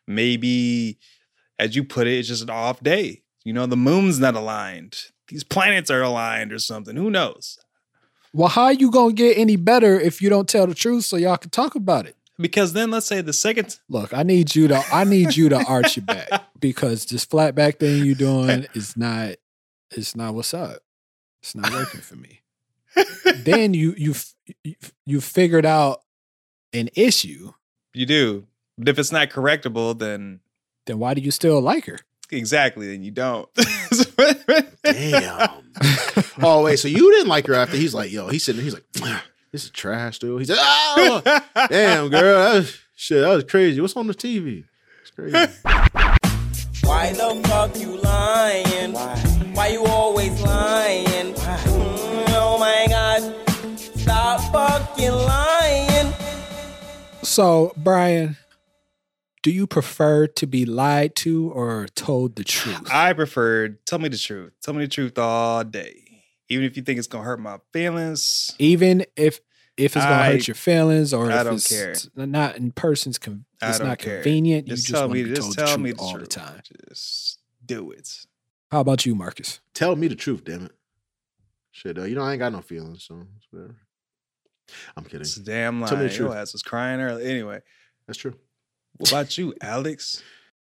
[0.08, 1.00] Maybe,
[1.58, 3.24] as you put it, it's just an off day.
[3.44, 4.98] You know, the moon's not aligned.
[5.28, 6.96] These planets are aligned or something.
[6.96, 7.58] Who knows?
[8.34, 11.18] Well, how are you gonna get any better if you don't tell the truth so
[11.18, 12.16] y'all can talk about it?
[12.38, 15.64] Because then let's say the second Look, I need you to I need you to
[15.66, 19.36] arch your back because this flat back thing you doing is not
[19.92, 20.82] it's not what's up.
[21.42, 22.42] It's not working for me.
[23.36, 24.16] then you you
[24.64, 24.76] you
[25.06, 26.02] you figured out
[26.74, 27.54] an issue.
[27.94, 28.46] you do,
[28.78, 30.40] but if it's not correctable, then
[30.86, 32.00] Then why do you still like her?
[32.32, 33.50] exactly, then you don't.
[34.84, 35.50] Damn.
[36.42, 38.74] oh wait, so you didn't like her after he's like, yo, he's sitting there, he's
[38.74, 40.40] like, "Ah, this is trash, dude.
[40.40, 41.22] He's like, oh
[41.70, 42.40] damn, girl.
[42.44, 43.82] That was, shit, that was crazy.
[43.82, 44.66] What's on the TV?
[45.02, 45.38] It's crazy.
[46.84, 48.94] Why the fuck you lying?
[48.94, 49.68] Why?
[49.68, 51.09] you always lying?
[57.40, 58.36] So, Bryan,
[59.44, 62.92] do you prefer to be lied to or told the truth?
[62.92, 64.52] I prefer tell me the truth.
[64.62, 66.26] Tell me the truth all day.
[66.50, 68.54] Even if you think it's gonna hurt my feelings.
[68.60, 69.40] Even if
[69.78, 71.96] if it's gonna I- hurt your feelings or I if don't it's care.
[72.28, 74.16] not in person's con- it's don't care.
[74.18, 75.24] convenient, you Just just tell want me.
[75.24, 76.30] to be Just told tell the me truth the all truth.
[76.30, 76.62] the time.
[76.90, 78.10] Just do it.
[78.70, 79.62] How about you, Markus?
[79.74, 80.74] Tell me the truth, damn it.
[81.72, 83.78] Shit, uh, you know I ain't got no feelings, so it's whatever.
[84.98, 85.22] I'm kidding.
[85.22, 86.10] It's a damn Tell me lie.
[86.10, 86.38] the Your truth.
[86.38, 87.26] ass was crying early.
[87.26, 87.62] Anyway,
[88.08, 88.36] That's true.
[88.98, 90.22] what about you, Alex?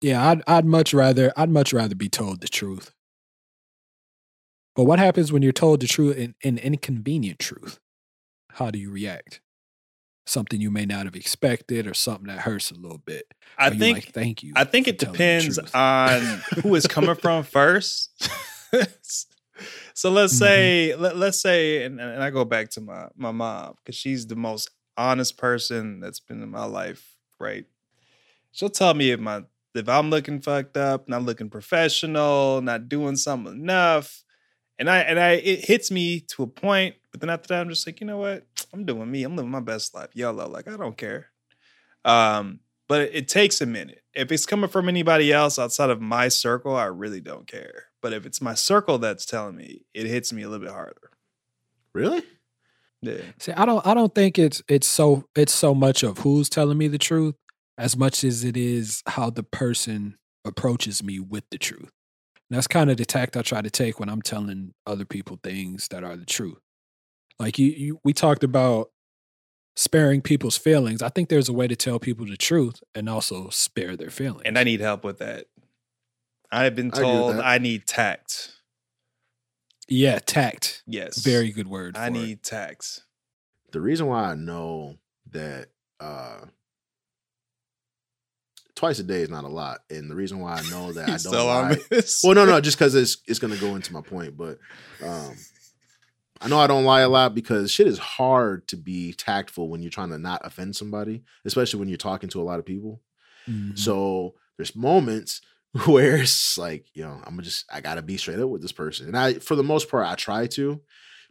[0.00, 2.92] Yeah, I'd I'd much rather I'd much rather be told the truth.
[4.76, 7.78] But what happens when you're told the truth in an inconvenient truth?
[8.52, 9.40] How do you react?
[10.26, 13.24] Something you may not have expected or something that hurts a little bit.
[13.58, 14.52] I Are you think like, thank you.
[14.56, 16.20] I think for it telling the depends truth." on
[16.62, 18.10] who it's coming from first.
[19.94, 20.38] so let's Mhm.
[20.38, 24.26] say let, let's say and, and I go back to my my mom because she's
[24.26, 27.66] the most honest person that's been in my life, right?
[28.52, 29.44] She'll tell me if my
[29.74, 34.24] if I'm looking fucked up, not looking professional, not doing something enough.
[34.78, 37.68] And I and I it hits me to a point, but then after that, I'm
[37.68, 38.46] just like, you know what?
[38.72, 39.24] I'm doing me.
[39.24, 40.10] I'm living my best life.
[40.14, 40.48] YOLO.
[40.48, 41.28] Like I don't care.
[42.04, 42.60] Um,
[42.90, 44.02] but it, it takes a minute.
[44.14, 47.84] If it's coming from anybody else outside of my circle, I really don't care.
[48.02, 51.12] But if it's my circle that's telling me, it hits me a little bit harder.
[51.94, 52.24] Really?
[53.00, 53.20] Yeah.
[53.38, 56.78] See, I don't I don't think it's it's so it's so much of who's telling
[56.78, 57.36] me the truth
[57.78, 61.92] as much as it is how the person approaches me with the truth.
[62.50, 65.38] And that's kind of the tact I try to take when I'm telling other people
[65.44, 66.58] things that are the truth.
[67.38, 68.90] Like you, you we talked about
[69.80, 71.00] sparing people's feelings.
[71.00, 74.42] I think there's a way to tell people the truth and also spare their feelings.
[74.44, 75.46] And I need help with that.
[76.52, 77.46] I've been I agree with told that.
[77.46, 78.52] I need tact.
[79.88, 80.82] yeah, tact.
[80.86, 81.18] Yes.
[81.18, 81.96] Very good word.
[81.96, 82.18] I for it.
[82.18, 83.00] need tact.
[83.72, 84.96] the reason why I know
[85.30, 86.40] that uh
[88.74, 91.06] twice a day is not a lot, and the reason why I know that I
[91.12, 91.78] don't still on lie.
[91.90, 92.20] this.
[92.24, 94.58] Well, no, no, just because it's it's gonna go into my point, but
[95.02, 95.36] um
[96.40, 99.82] I know I don't lie a lot because shit is hard to be tactful when
[99.82, 103.02] you're trying to not offend somebody, especially when you're talking to a lot of people.
[103.48, 103.78] Mhm.
[103.78, 105.40] So there's moments
[105.86, 109.06] where it's like, you know, I'm just I gotta be straight up with this person.
[109.06, 110.80] And I for the most part I try to,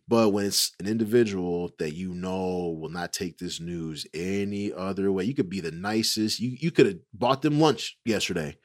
[0.08, 5.12] but when it's an individual that you know will not take this news any other
[5.12, 6.40] way, you could be the nicest.
[6.40, 8.58] You you could have bought them lunch yesterday,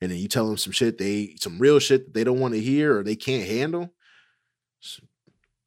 [0.00, 2.54] and then you tell them some shit they some real shit that they don't want
[2.54, 3.92] to hear or they can't handle.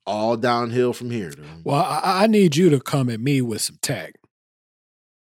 [0.05, 1.29] It's all downhill from here.
[1.29, 1.45] Dude.
[1.63, 4.17] Well, I, I need you to come at me with some tact.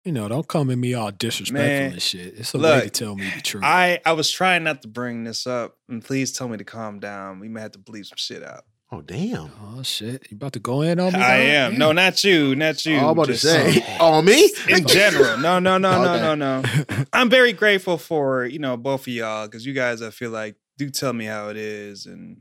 [0.06, 2.36] You know, don't come at me all disrespectful Man, and shit.
[2.40, 3.64] It's a way to tell me the truth.
[3.66, 7.00] I I was trying not to bring this up, and please tell me to calm
[7.00, 7.40] down.
[7.40, 8.64] We may have to bleep some shit out.
[8.92, 9.52] Oh damn!
[9.62, 11.20] oh shit, you about to go in on me?
[11.20, 11.48] I dog?
[11.48, 11.72] am.
[11.72, 11.80] Damn.
[11.80, 12.56] No, not you.
[12.56, 12.96] Not you.
[12.96, 15.38] Oh, I'm about Just, to say on me in general.
[15.38, 16.22] No, no, no, no, Okay.
[16.24, 17.06] no, no.
[17.14, 20.56] I'm very grateful for you know both of y'all because you guys I feel like
[20.78, 22.38] do tell me how it is and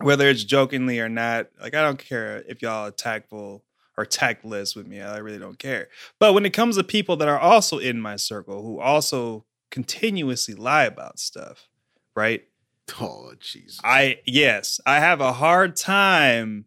[0.00, 1.48] whether it's jokingly or not.
[1.60, 3.64] Like I don't care if y'all are tactful
[3.96, 5.00] or tactless with me.
[5.00, 5.88] I really don't care.
[6.18, 10.54] But when it comes to people that are also in my circle who also continuously
[10.54, 11.68] lie about stuff,
[12.14, 12.44] right?
[13.00, 13.78] Oh Jesus!
[13.84, 16.64] I yes, I have a hard time.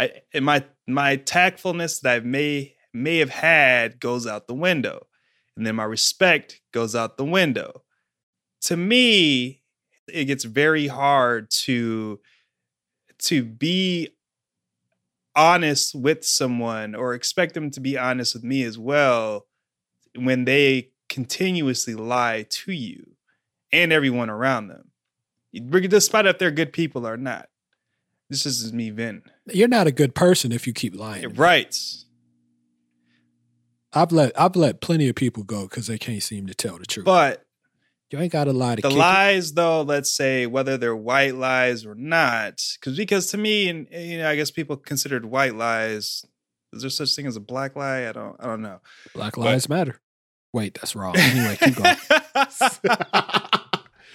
[0.00, 5.06] I my my tactfulness that I may may have had goes out the window,
[5.56, 7.84] and then my respect goes out the window.
[8.62, 9.62] To me,
[10.12, 12.18] it gets very hard to
[13.22, 14.08] to be
[15.36, 19.46] honest with someone or expect them to be honest with me as well
[20.16, 23.16] when they continuously lie to you
[23.72, 24.90] and everyone around them
[25.52, 27.48] despite if they're good people or not.
[28.28, 29.22] This is me venting.
[29.46, 31.34] You're not a good person if you keep lying.
[31.34, 31.76] Right.
[33.92, 36.86] I've let I've let plenty of people go because they can't seem to tell the
[36.86, 37.06] truth.
[37.06, 37.44] But
[38.10, 39.00] you ain't got to lie to the kick it.
[39.00, 43.86] lies, though, let's say whether they're white lies or not, because because to me, and
[43.90, 46.24] you know, I guess people considered white lies.
[46.72, 48.08] Is there such thing as a black lie?
[48.08, 48.36] I don't.
[48.40, 48.80] I don't know.
[49.14, 50.00] Black lives matter.
[50.52, 51.14] Wait, that's wrong.
[51.18, 51.96] Anyway, keep going.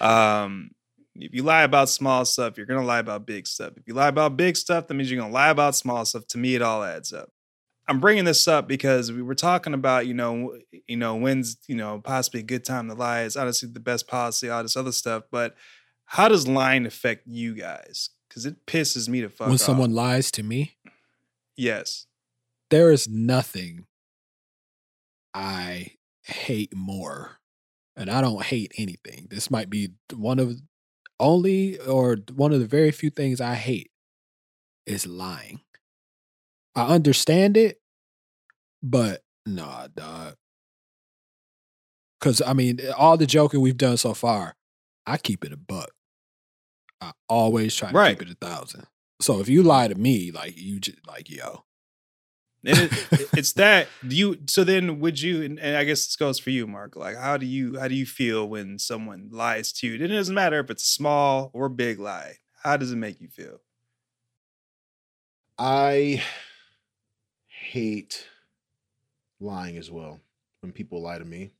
[0.00, 0.70] um,
[1.14, 3.72] if you lie about small stuff, you're gonna lie about big stuff.
[3.76, 6.26] If you lie about big stuff, that means you're gonna lie about small stuff.
[6.28, 7.30] To me, it all adds up.
[7.88, 10.56] I'm bringing this up because we were talking about, you know,
[10.88, 13.22] you know, when's, you know, possibly a good time to lie.
[13.22, 15.24] It's honestly the best policy, all this other stuff.
[15.30, 15.54] But
[16.06, 18.10] how does lying affect you guys?
[18.28, 19.60] Because it pisses me to fuck when off.
[19.60, 20.76] someone lies to me,
[21.56, 22.06] yes,
[22.70, 23.86] there is nothing
[25.32, 27.38] I hate more.
[27.98, 29.28] And I don't hate anything.
[29.30, 30.60] This might be one of
[31.18, 33.90] only or one of the very few things I hate
[34.84, 35.60] is lying.
[36.76, 37.80] I understand it,
[38.82, 40.34] but nah, dog.
[42.20, 44.56] Cause I mean, eh, all the joking we've done so far,
[45.06, 45.90] I keep it a buck.
[47.00, 48.18] I always try to Right.
[48.18, 48.86] keep it a thousand.
[49.20, 51.64] So if you lie to me, like you just like yo,
[52.64, 54.38] and it, it- it's that you.
[54.48, 55.42] So then, would you?
[55.42, 56.96] And, and I guess this goes for you, Mark.
[56.96, 59.94] Like, how do you how do you feel when someone lies to you?
[59.94, 62.36] And it doesn't matter if it's a small or big lie.
[62.62, 63.60] How does it make you feel?
[65.58, 66.22] I
[67.66, 68.28] hate
[69.40, 70.20] lying as well
[70.60, 71.50] when people lie to me.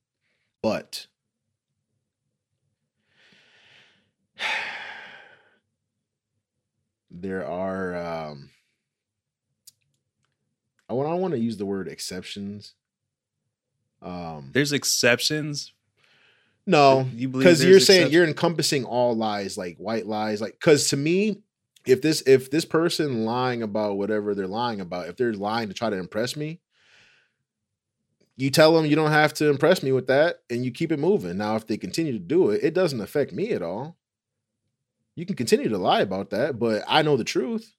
[0.62, 1.06] But
[7.10, 8.50] there are um
[10.88, 12.74] I want I want to use the word exceptions.
[14.02, 15.72] Um There's exceptions.
[16.66, 20.96] no, You because you're saying you're encompassing all lies like white lies like because to
[20.96, 21.42] me
[21.87, 25.75] if this if this person lying about whatever they're lying about if they're lying to
[25.75, 26.61] try to impress me
[28.37, 30.99] you tell them you don't have to impress me with that and you keep it
[30.99, 31.38] moving.
[31.38, 33.96] Now if they continue to do it it doesn't affect me at all.
[35.14, 37.75] You can continue to lie about that but i know the truth.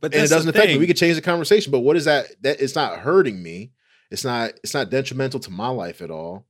[0.00, 0.78] But and it doesn't affect me.
[0.78, 3.72] We could change the conversation but what is that that it's not hurting me.
[4.10, 6.46] It's not it's not detrimental to my life at all.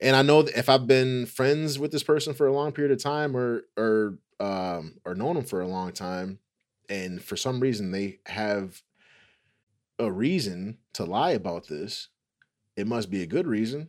[0.00, 2.92] And i know that if i've been friends with this person for a long period
[2.92, 6.38] of time or or um or known them for a long time
[6.88, 8.82] and for some reason they have
[9.98, 12.08] a reason to lie about this,
[12.76, 13.88] it must be a good reason.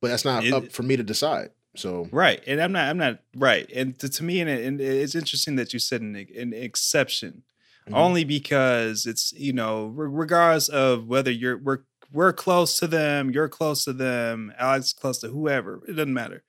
[0.00, 1.50] But that's not It- up for me to decide.
[1.76, 2.88] So Right, and I'm not.
[2.88, 3.68] I'm not right.
[3.74, 7.42] And to, to me, and, it, and it's interesting that you said an, an exception,
[7.88, 7.94] Mhm.
[7.96, 11.80] only because it's you know, re- regardless of whether you're we're
[12.12, 15.82] we're close to them, you're close to them, Alex close to whoever.
[15.88, 16.44] It doesn't matter.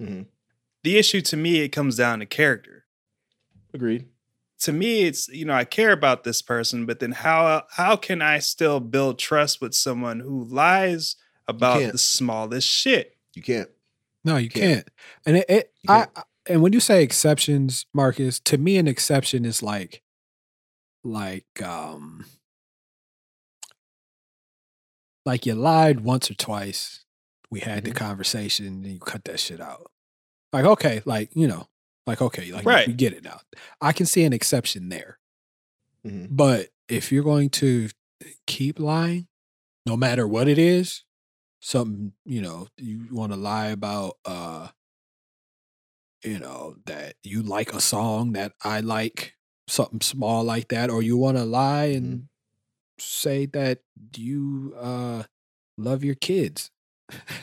[0.00, 0.26] Mhm.
[0.84, 2.84] The issue to me, it comes down to character.
[3.72, 4.06] agreed.
[4.60, 8.22] To me, it's you know, I care about this person, but then how how can
[8.22, 11.16] I still build trust with someone who lies
[11.48, 13.16] about the smallest shit?
[13.34, 13.68] You can't.
[14.24, 14.62] No, you Can't.
[14.86, 14.88] can't.
[15.26, 16.10] And it, it I, can't.
[16.16, 20.02] I- and when you say exceptions, Markus, to me an exception is like
[21.04, 22.24] like um
[25.24, 27.04] like you lied once or twice.
[27.50, 27.88] We had Mhm.
[27.88, 29.91] the conversation and you cut that shit out.
[30.52, 31.66] Like, okay, like, you know,
[32.06, 32.86] like okay, like Right.
[32.86, 33.40] we get it now.
[33.80, 35.18] I can see an exception there.
[36.06, 36.28] Mhm.
[36.30, 37.88] But if you're going to
[38.46, 39.28] keep lying,
[39.86, 41.04] no matter what it is,
[41.60, 44.68] something, you know, you want to lie about uh
[46.24, 49.34] you know, that you like a song that I like,
[49.68, 52.28] something small like that, or you want to lie and
[52.98, 53.80] say that
[54.16, 55.24] you uh
[55.78, 56.70] love your kids.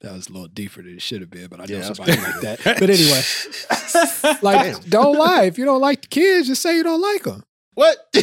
[0.00, 2.20] that was a little deeper than it should have been, but I know Yeah, somebody
[2.20, 2.60] like that.
[2.78, 3.22] But anyway,
[4.42, 4.80] like Damn.
[4.90, 5.44] don't lie.
[5.44, 7.44] If you don't like the kids, just say you don't like them.
[7.74, 7.96] What?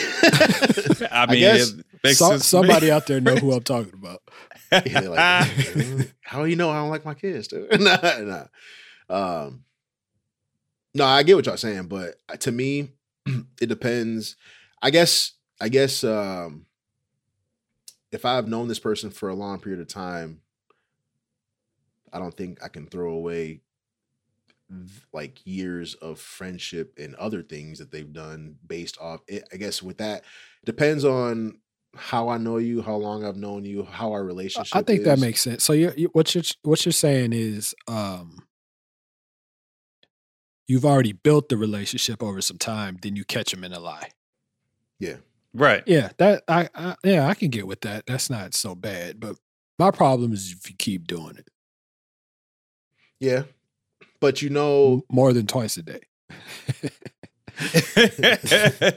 [1.11, 4.21] I mean, guess it makes So, sense somebody out there know who I'm talking about.
[4.71, 7.79] Yeah, like, "Mm, how do you know I don't like my kids, dude?
[7.81, 8.45] nah, nah.
[9.09, 9.63] Um,
[10.93, 12.89] no, I get what y'all saying, but uh, to me,
[13.61, 14.35] it depends.
[14.81, 16.65] I guess, I guess, um,
[18.11, 20.41] if I've known this person for a long period of time,
[22.13, 23.61] I don't think I can throw away
[25.13, 29.47] like years of friendship and other things that they've done based off it.
[29.51, 30.23] I guess with that,
[30.65, 31.59] depends on
[31.95, 34.75] how I know you, how long I've known you, how our relationship.
[34.75, 35.63] I think that makes sense.
[35.63, 38.43] So you you what you're what you're saying is um
[40.67, 44.09] you've already built the relationship over some time, then you catch them in a lie.
[44.99, 45.15] yeah.
[45.53, 45.81] right.
[45.87, 48.05] Yeah, that I, I yeah, I can get with that.
[48.05, 49.19] That's not so bad.
[49.19, 49.37] But
[49.79, 51.49] my problem is if you keep doing it
[53.19, 53.43] Yeah.
[54.19, 56.01] But you know, more than twice a day.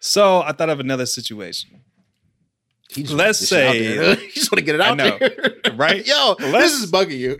[0.00, 1.80] so I thought of another situation.
[2.90, 4.20] he just Let's wanna get shit out say- there.
[4.22, 5.54] you just want to get it I out know, there.
[5.76, 6.06] right?
[6.06, 7.36] Yo, Let's- this is bugging you.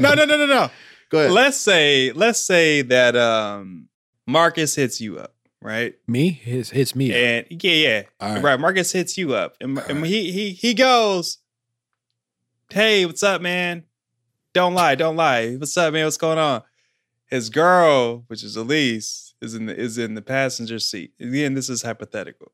[0.00, 0.70] no, no, no, no, no.
[1.10, 1.30] Go ahead.
[1.32, 3.88] Let's say, let's say that um
[4.26, 5.94] Markus hits you up, right?
[6.06, 7.10] Me hits hits me.
[7.10, 7.16] up.
[7.50, 8.42] And yeah, yeah, All right.
[8.42, 8.60] right.
[8.60, 10.04] Markus hits you up, and, and All right.
[10.06, 11.38] he he he goes,
[12.70, 13.84] "Hey, what's up, man?
[14.52, 15.54] Don't lie, don't lie.
[15.56, 16.04] What's up, man?
[16.04, 16.62] What's going on?"
[17.26, 21.12] His girl, which is Elise, is in the is in the passenger seat.
[21.20, 22.52] Again, this is hypothetical.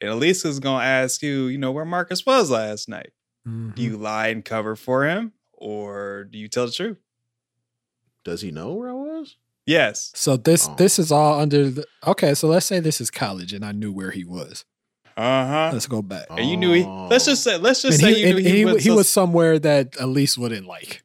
[0.00, 3.12] And Elise is gonna ask you, you know, where Markus was last night.
[3.46, 3.74] Mhm.
[3.74, 6.98] Do you lie and cover for him, or do you tell the truth?
[8.24, 9.36] Does he know where I was?
[9.66, 10.12] Yes.
[10.14, 10.74] So this Oh.
[10.76, 12.34] this is all under the okay.
[12.34, 14.64] So let's say this is college, and I knew where he was.
[15.16, 15.70] Uh huh.
[15.72, 16.26] Let's go back.
[16.30, 16.84] And you knew he.
[16.84, 17.56] Let's just say.
[17.56, 18.84] Let's just and say he, you knew he, he, was.
[18.84, 21.02] he was somewhere that Elise wouldn't like.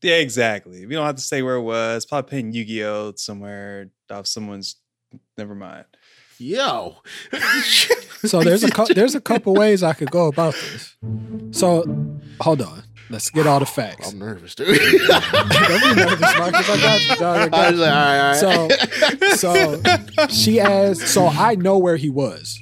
[0.00, 0.86] Yeah, exactly.
[0.86, 2.06] We don't have to say where it was.
[2.06, 4.76] Probably playing Yu Gi Oh somewhere off someone's.
[5.36, 5.84] Never mind.
[6.38, 6.96] Yo.
[8.24, 10.96] So there's a cou- there's a couple ways I could go about this.
[11.50, 11.84] So
[12.40, 14.12] hold on, let's get all the facts.
[14.12, 14.68] I'm nervous, dude.
[14.78, 16.70] Don't be nervous, Markus.
[16.70, 17.36] I got you, dog.
[17.36, 20.26] I I got was like, all right, all right.
[20.28, 21.08] So she asked.
[21.08, 22.60] So I know where he was.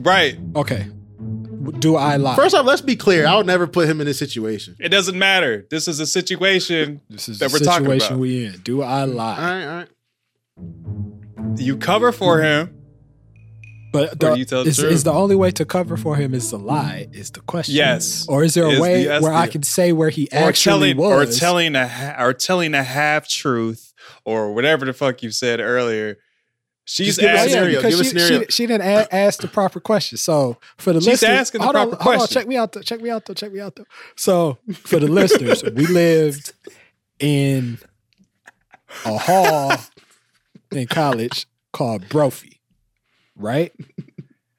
[0.00, 0.38] Right.
[0.56, 0.86] Okay.
[1.78, 2.36] Do I lie?
[2.36, 3.26] First off, let's be clear.
[3.26, 4.76] I would never put him in this situation.
[4.78, 5.66] It doesn't matter.
[5.70, 8.20] This is a situation this is that the we're talking situation about.
[8.20, 8.60] we in.
[8.60, 9.38] Do I lie?
[9.38, 9.88] right, all right.
[11.58, 12.76] you cover for him.
[13.92, 14.92] But Or the, do you tell the is, truth?
[14.92, 17.06] is the only way to cover for him is to lie?
[17.12, 17.76] Is the question?
[17.76, 18.26] Yes.
[18.28, 20.28] Or is there a Is way the- that's where I the- can say where he
[20.32, 21.38] Or actually telling, or was?
[21.38, 26.18] telling a, ha- or telling a half truth, or whatever the fuck you said earlier.
[26.86, 27.50] She's Just give us Oh, a asking.
[27.52, 27.76] yeah, scenario.
[27.78, 28.40] because Give a she, scenario.
[28.40, 30.18] She, she didn't a- ask the proper question.
[30.18, 32.72] So for the She's listeners, asking the hold on, proper hold on, check me out.
[32.72, 33.24] Though, check me out.
[33.24, 33.74] Though, check me out.
[33.76, 33.86] Though.
[34.16, 36.52] So for the listeners, we lived
[37.18, 37.78] in
[39.06, 39.72] a hall
[40.72, 42.60] in college called Brophy,
[43.36, 43.72] right?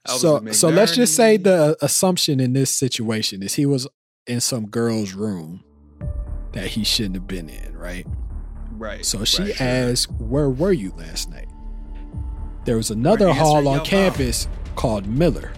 [0.07, 3.87] So so let's just say the assumption in this situation is he was
[4.27, 5.63] in some girl's room
[6.53, 8.05] that he shouldn't have been in, right?
[8.71, 9.03] right.
[9.05, 9.67] So she right, sure.
[9.67, 11.44] asked, "Where were you last night?"
[12.65, 13.87] There was another Answer hall your on mouth.
[13.87, 15.51] campus called Miller.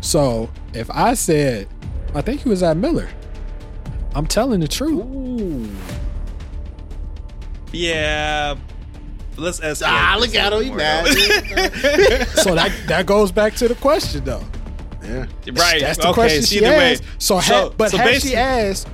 [0.00, 1.68] So if I said,
[2.14, 3.08] "I think he was at Miller,"
[4.14, 5.04] I'm telling the truth.
[7.72, 8.54] Yeah,
[9.36, 9.82] let's ask.
[9.84, 12.26] Ah, this look at a him, little he mad.
[12.28, 14.42] So that that goes back to the question though.
[15.02, 15.26] yeah.
[15.52, 15.80] right.
[15.80, 17.04] That's the okay, question so she either way- asked.
[17.18, 18.88] So, ha- but so had she asked,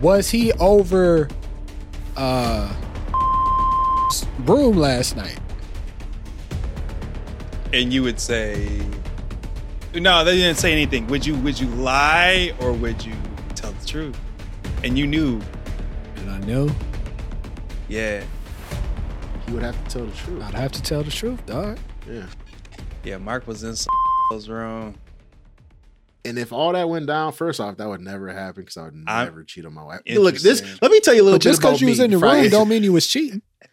[0.00, 1.28] was he over
[2.16, 2.72] uh
[4.40, 5.38] broom last night?
[7.74, 8.68] And you would say,
[9.94, 11.06] no, they didn't say anything.
[11.08, 13.14] Would you would you lie or would you
[13.54, 14.18] tell the truth?
[14.82, 15.40] And you knew,
[16.16, 16.70] And I knew
[17.88, 18.24] yeah,
[19.46, 20.42] You would have to tell the truth.
[20.42, 21.78] I'd have to tell the truth, dog.
[22.10, 22.26] Yeah.
[23.04, 23.18] yeah.
[23.18, 23.74] Mark was in
[24.30, 24.96] was room.
[26.26, 29.04] And if all that went down, first off, that would never happen because I would
[29.06, 30.00] I'm- never cheat on my wife.
[30.08, 30.62] Look, this.
[30.80, 32.10] Let me tell you a little But just bit about because you was me in
[32.12, 33.42] the before room don't mean you was cheating.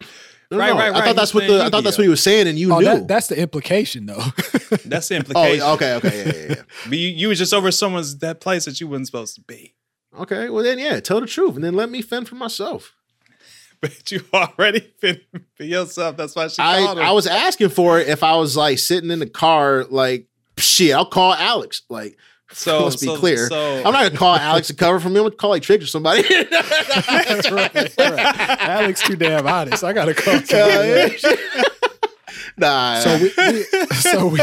[0.52, 1.04] No, Right, no, right, I right.
[1.04, 1.46] thought that's what the.
[1.48, 2.84] playing I thought that's what he was saying, and you Oh, knew.
[2.84, 4.20] that, that's the implication, though.
[4.86, 5.60] That's the oh, implication.
[5.62, 6.62] oh, okay, okay, yeah, yeah, yeah.
[6.88, 9.74] But you, you was just over someone's that place that you wasn't supposed to be.
[10.18, 12.94] okay, well then, yeah, tell the truth, and then let me fend for myself.
[13.80, 15.24] But you already fit
[15.56, 16.16] for yourself.
[16.16, 17.04] That's why she I called him.
[17.04, 20.94] I was asking for it if I was like sitting in the car, like shit.
[20.94, 21.82] I'll call Alex.
[21.90, 22.16] Like,
[22.52, 23.48] so let's be so- clear.
[23.48, 25.18] So I'm not gonna call Alex to cover for me.
[25.18, 26.22] I'm gonna call like Trick or somebody.
[26.50, 27.72] That's right.
[27.72, 28.60] That's right.
[28.60, 29.84] Alex too damn honest.
[29.84, 30.34] I gotta call.
[30.34, 31.36] Yeah, somebody.
[32.56, 32.98] nah.
[33.00, 33.62] So we, we
[33.94, 34.40] so we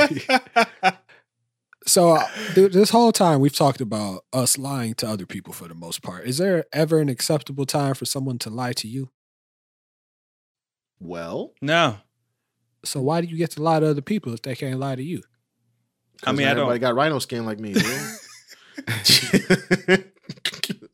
[1.85, 5.67] so uh, th- this whole time we've talked about us lying to other people for
[5.67, 6.25] the most part.
[6.25, 9.09] Is there ever an acceptable time for someone to lie to you?
[10.99, 11.97] well, no.
[12.85, 15.03] So why do you get to lie to other people if they can't lie to
[15.03, 15.21] you?
[16.25, 17.73] I mean, I don't- everybody got rhino skin like me.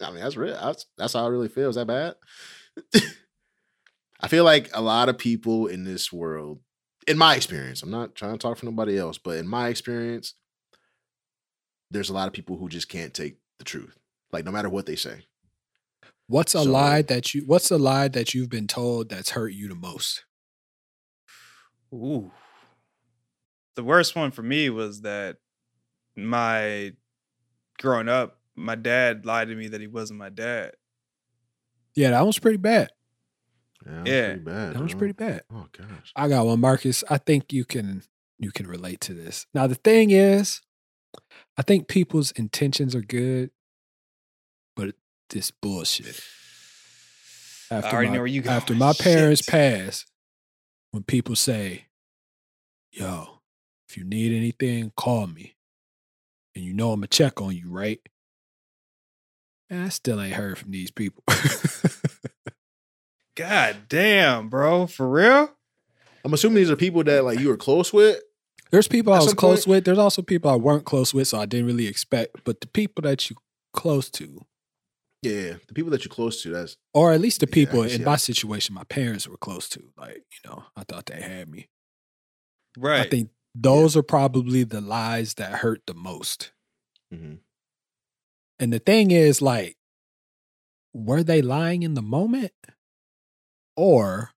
[0.01, 0.53] I mean, that's real.
[0.53, 1.69] That's that's how I really feel.
[1.69, 2.15] Is That bad.
[4.21, 6.59] I feel like a lot of people in this world,
[7.07, 10.33] in my experience, I'm not trying to talk for nobody else, but in my experience,
[11.91, 13.97] there's a lot of people who just can't take the truth.
[14.31, 15.25] Like no matter what they say.
[16.27, 19.53] What's a So- lie that you what's a lie that you've been told that's hurt
[19.53, 20.23] you the most?
[21.93, 22.31] Ooh.
[23.75, 25.37] The worst one for me was that
[26.15, 26.93] my
[27.79, 30.71] growing up, my dad lied to me that he wasn't my dad.
[31.95, 32.89] Yeah, that was pretty bad.
[33.85, 34.25] Yeah, that's Yeah.
[34.27, 34.73] pretty bad.
[34.75, 35.41] That was pretty bad.
[35.53, 36.11] Oh gosh.
[36.15, 37.03] I got one, Markus.
[37.09, 38.03] I think you can
[38.39, 39.45] you can relate to this.
[39.53, 40.61] Now the thing is,
[41.57, 43.51] I think people's intentions are good,
[44.75, 44.95] but
[45.29, 46.21] this bullshit.
[47.71, 48.79] After already my, know where you After going.
[48.79, 49.51] my parents Shit.
[49.51, 50.05] pass,
[50.91, 51.87] when people say,
[52.91, 53.34] "Yo,
[53.95, 55.55] if you need anything, call me,"
[56.53, 58.01] and you know I'm gonna check on you, right?
[59.69, 61.23] And I still ain't heard from these people.
[63.35, 64.87] God damn, bro.
[64.87, 65.51] For real?
[66.23, 68.19] I'm assuming these are people that like you were close with.
[68.71, 69.85] There's people I was close point- with.
[69.85, 72.43] There's also people I weren't close with, so I didn't really expect.
[72.43, 73.37] But the people that you
[73.73, 74.45] close to,
[75.21, 76.49] Yeah, the people that you're close to.
[76.49, 79.69] That's or at least the people can see in my situation, my parents were close
[79.69, 79.83] to.
[79.97, 81.69] Like, you know, I thought they had me.
[82.77, 83.05] Right.
[83.05, 86.51] I think those are probably the lies that hurt the most.
[87.13, 87.39] Mhm.
[88.59, 89.77] And the thing is, like,
[90.93, 92.51] were they lying in the moment?
[93.77, 94.31] Or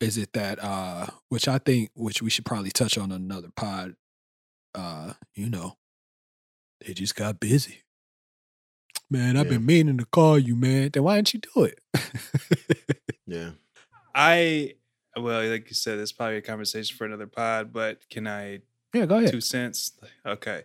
[0.00, 3.96] is it that uh which I think which we should probably touch on another pod,
[4.74, 5.76] uh, you know,
[6.84, 7.82] they just got busy.
[9.10, 9.52] Man, I've Yeah.
[9.52, 10.90] been meaning to call you, man.
[10.92, 11.80] Then why didn't you do it?
[13.26, 13.52] yeah.
[14.14, 14.74] I
[15.16, 18.60] well, like you said, it's probably a conversation for another pod, but can I
[18.92, 19.30] yeah, go ahead.
[19.30, 19.92] two cents?
[20.24, 20.64] Okay.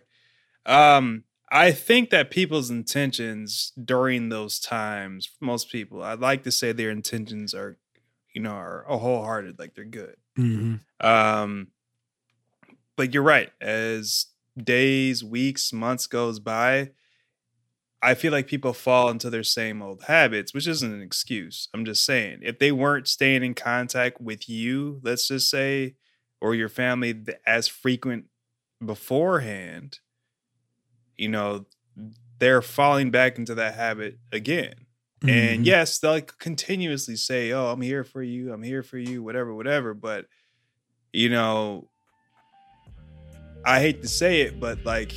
[0.66, 6.72] Um, I think that people's intentions during those times, most people, I'd like to say
[6.72, 7.76] their intentions are,
[8.34, 10.16] you know, are wholehearted, like they're good.
[10.36, 11.68] hmm Um,
[12.96, 13.50] but you're right.
[13.60, 14.26] As
[14.56, 16.90] days, weeks, months goes by,
[18.04, 21.68] I feel like people fall into their same old habits, which isn't an excuse.
[21.72, 25.94] I'm just saying, if they weren't staying in contact with you, let's just say,
[26.40, 27.14] or your family
[27.46, 28.24] as frequent
[28.84, 30.00] beforehand,
[31.16, 31.66] you know,
[32.40, 34.74] they're falling back into that habit again.
[35.22, 35.66] And Mhm.
[35.66, 38.52] yes, they'll like continuously say, "Oh, I'm here for you.
[38.52, 39.22] I'm here for you.
[39.22, 40.26] Whatever, whatever." But
[41.12, 41.88] you know,
[43.64, 45.14] I hate to say it, but like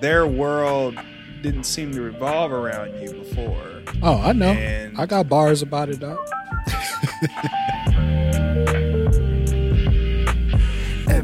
[0.00, 0.96] their world
[1.42, 3.82] didn't seem to revolve around you before.
[4.02, 4.52] Oh, I know.
[4.52, 6.18] And I got bars about it, dog.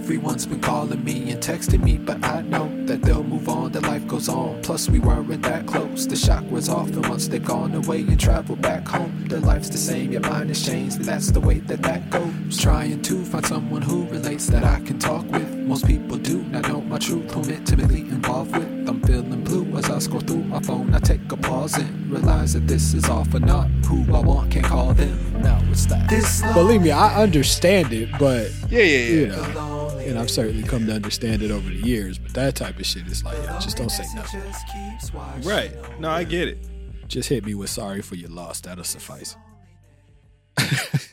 [0.08, 3.82] Everyone's been calling me and texting me, but I know that they'll move on, that
[3.82, 4.62] life goes on.
[4.62, 6.06] Plus, we weren't that close.
[6.06, 9.68] The shock was off, and once they're gone away and travel back home, their life's
[9.68, 12.58] the same, your mind has changed, and that's the way that that goes.
[12.58, 15.54] Trying to find someone who relates that I can talk with.
[15.58, 18.88] Most people do not know my truth, who I'm intimately involved with.
[18.88, 22.54] I'm feeling blue, as I scroll through my phone, I take a pause and realize
[22.54, 23.68] that this is all for naught.
[23.84, 25.42] Who I want can't call them.
[25.42, 26.08] Now it's that.
[26.08, 29.52] This Believe me, I understand it, but Yeah, yeah, you yeah.
[29.52, 29.77] know,
[30.08, 32.18] and I've certainly come to understand it over the years.
[32.18, 34.42] But that type of shit is like, yo, just don't say nothing.
[35.42, 35.72] Right.
[36.00, 36.66] No, I get it.
[37.06, 38.60] Just hit me with sorry for your loss.
[38.60, 39.36] That'll suffice.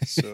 [0.05, 0.33] So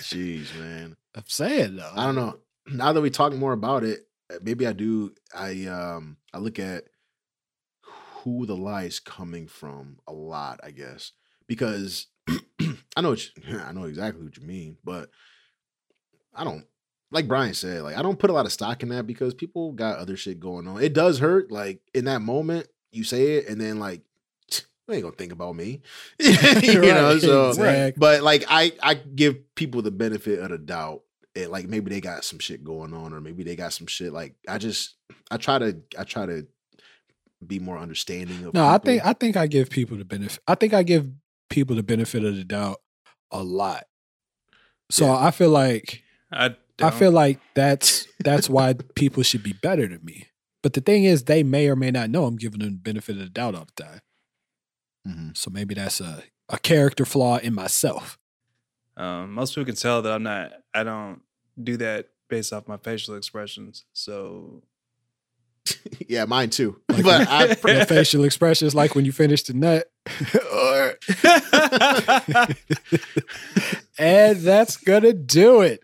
[0.00, 0.96] Jeez, man.
[1.14, 1.90] I'm saying though.
[1.94, 2.38] I don't know.
[2.66, 4.00] Now that we talk more about it,
[4.42, 5.12] maybe I do.
[5.34, 6.84] I um I look at
[8.22, 10.60] who the lie is coming from a lot.
[10.62, 11.12] I guess
[11.46, 12.06] because
[12.96, 15.10] I know what you, I know exactly what you mean, but
[16.34, 16.66] I don't
[17.10, 17.82] like Bryan said.
[17.82, 20.40] Like I don't put a lot of stock in that because people got other shit
[20.40, 20.82] going on.
[20.82, 21.52] It does hurt.
[21.52, 24.02] Like in that moment, you say it, and then like
[24.88, 25.80] you ain't gonna think about me,
[26.18, 27.18] you know.
[27.18, 27.98] So exactly.
[27.98, 31.02] but like I I give people the benefit of the doubt.
[31.34, 34.12] And like maybe they got some shit going on, or maybe they got some shit.
[34.12, 34.96] Like I just
[35.30, 36.46] I try to I try to
[37.46, 40.42] be more understanding of No, I think I think I give people the benefit.
[40.46, 41.08] I think I give
[41.48, 42.81] people the benefit of the doubt
[43.32, 43.84] a lot.
[44.90, 45.16] So Yeah.
[45.26, 46.94] I feel like I I don't.
[46.94, 50.28] feel like that's that's why people should be better than me.
[50.62, 53.16] But the thing is, they may or may not know I'm giving them the benefit
[53.16, 54.00] of the doubt all the time.
[55.08, 55.36] Mhm.
[55.36, 58.18] So maybe that's a a character flaw in myself.
[58.96, 60.52] um, most people can tell that I'm not.
[60.74, 61.22] I don't
[61.62, 63.84] do that based off my facial expressions.
[63.94, 64.62] So
[66.08, 66.80] yeah, mine too.
[66.88, 67.54] Like- but I
[67.84, 69.90] facial expressions, like when you finish the nut.
[70.52, 70.94] or,
[73.98, 75.82] and that's gonna do it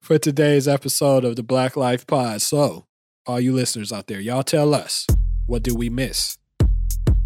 [0.00, 2.42] for today's episode of the BlacLife Pod.
[2.42, 2.84] So,
[3.26, 5.06] all you listeners out there, y'all tell us
[5.46, 6.36] what do we miss?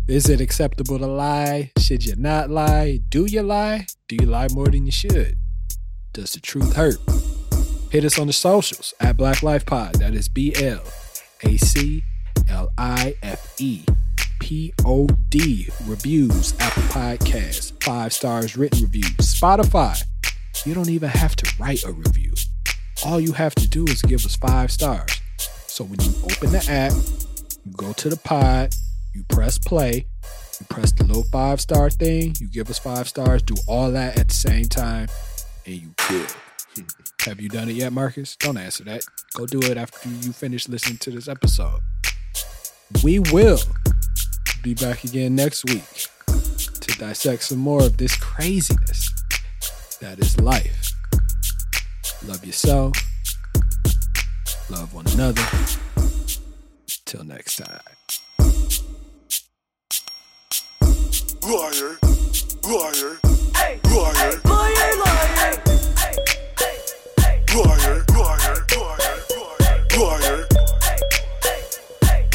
[0.07, 1.72] Is it acceptable to lie?
[1.78, 3.01] Should you not lie?
[3.09, 3.87] Do you lie?
[4.07, 5.35] Do you lie more than you should?
[6.12, 6.99] Does the truth hurt?
[7.91, 9.97] Hit us on the socials at BlacLife Pod.
[9.97, 10.83] That is B L
[11.43, 12.05] A C
[12.49, 13.85] L I F E
[14.43, 20.03] P O D reviews, Apple Podcasts, five stars written reviews, Spotify.
[20.66, 22.34] You don't even have to write a review.
[23.07, 25.20] All you have to do is give us five stars.
[25.68, 26.93] So when you open the app,
[27.64, 28.74] you go to the pod,
[29.14, 30.07] you press play,
[30.59, 34.18] you press the little five star thing, you give us five stars, do all that
[34.18, 35.07] at the same time,
[35.66, 36.28] and you good.
[37.26, 38.34] Have you done it yet, Markus?
[38.34, 39.05] Don't answer that.
[39.34, 41.80] Go do it after you finish listening to this episode.
[43.05, 43.59] We will
[44.63, 45.83] be back again next week
[46.27, 49.11] to dissect some more of this craziness
[50.01, 50.93] that is life.
[52.25, 52.93] Love yourself.
[54.71, 55.43] Love one another.
[57.07, 57.81] Till next time.
[61.43, 61.99] Liar,
[62.63, 63.19] liar,
[63.91, 64.93] liar, liar, liar,
[67.55, 68.67] liar, liar,
[69.99, 70.47] liar,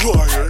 [0.04, 0.47] liar.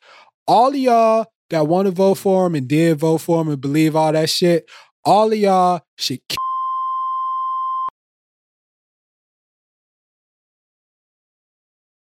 [0.47, 3.61] All of y'all that want to vote for him and did vote for him and
[3.61, 4.71] believe all that shit,
[5.05, 6.21] all of y'all should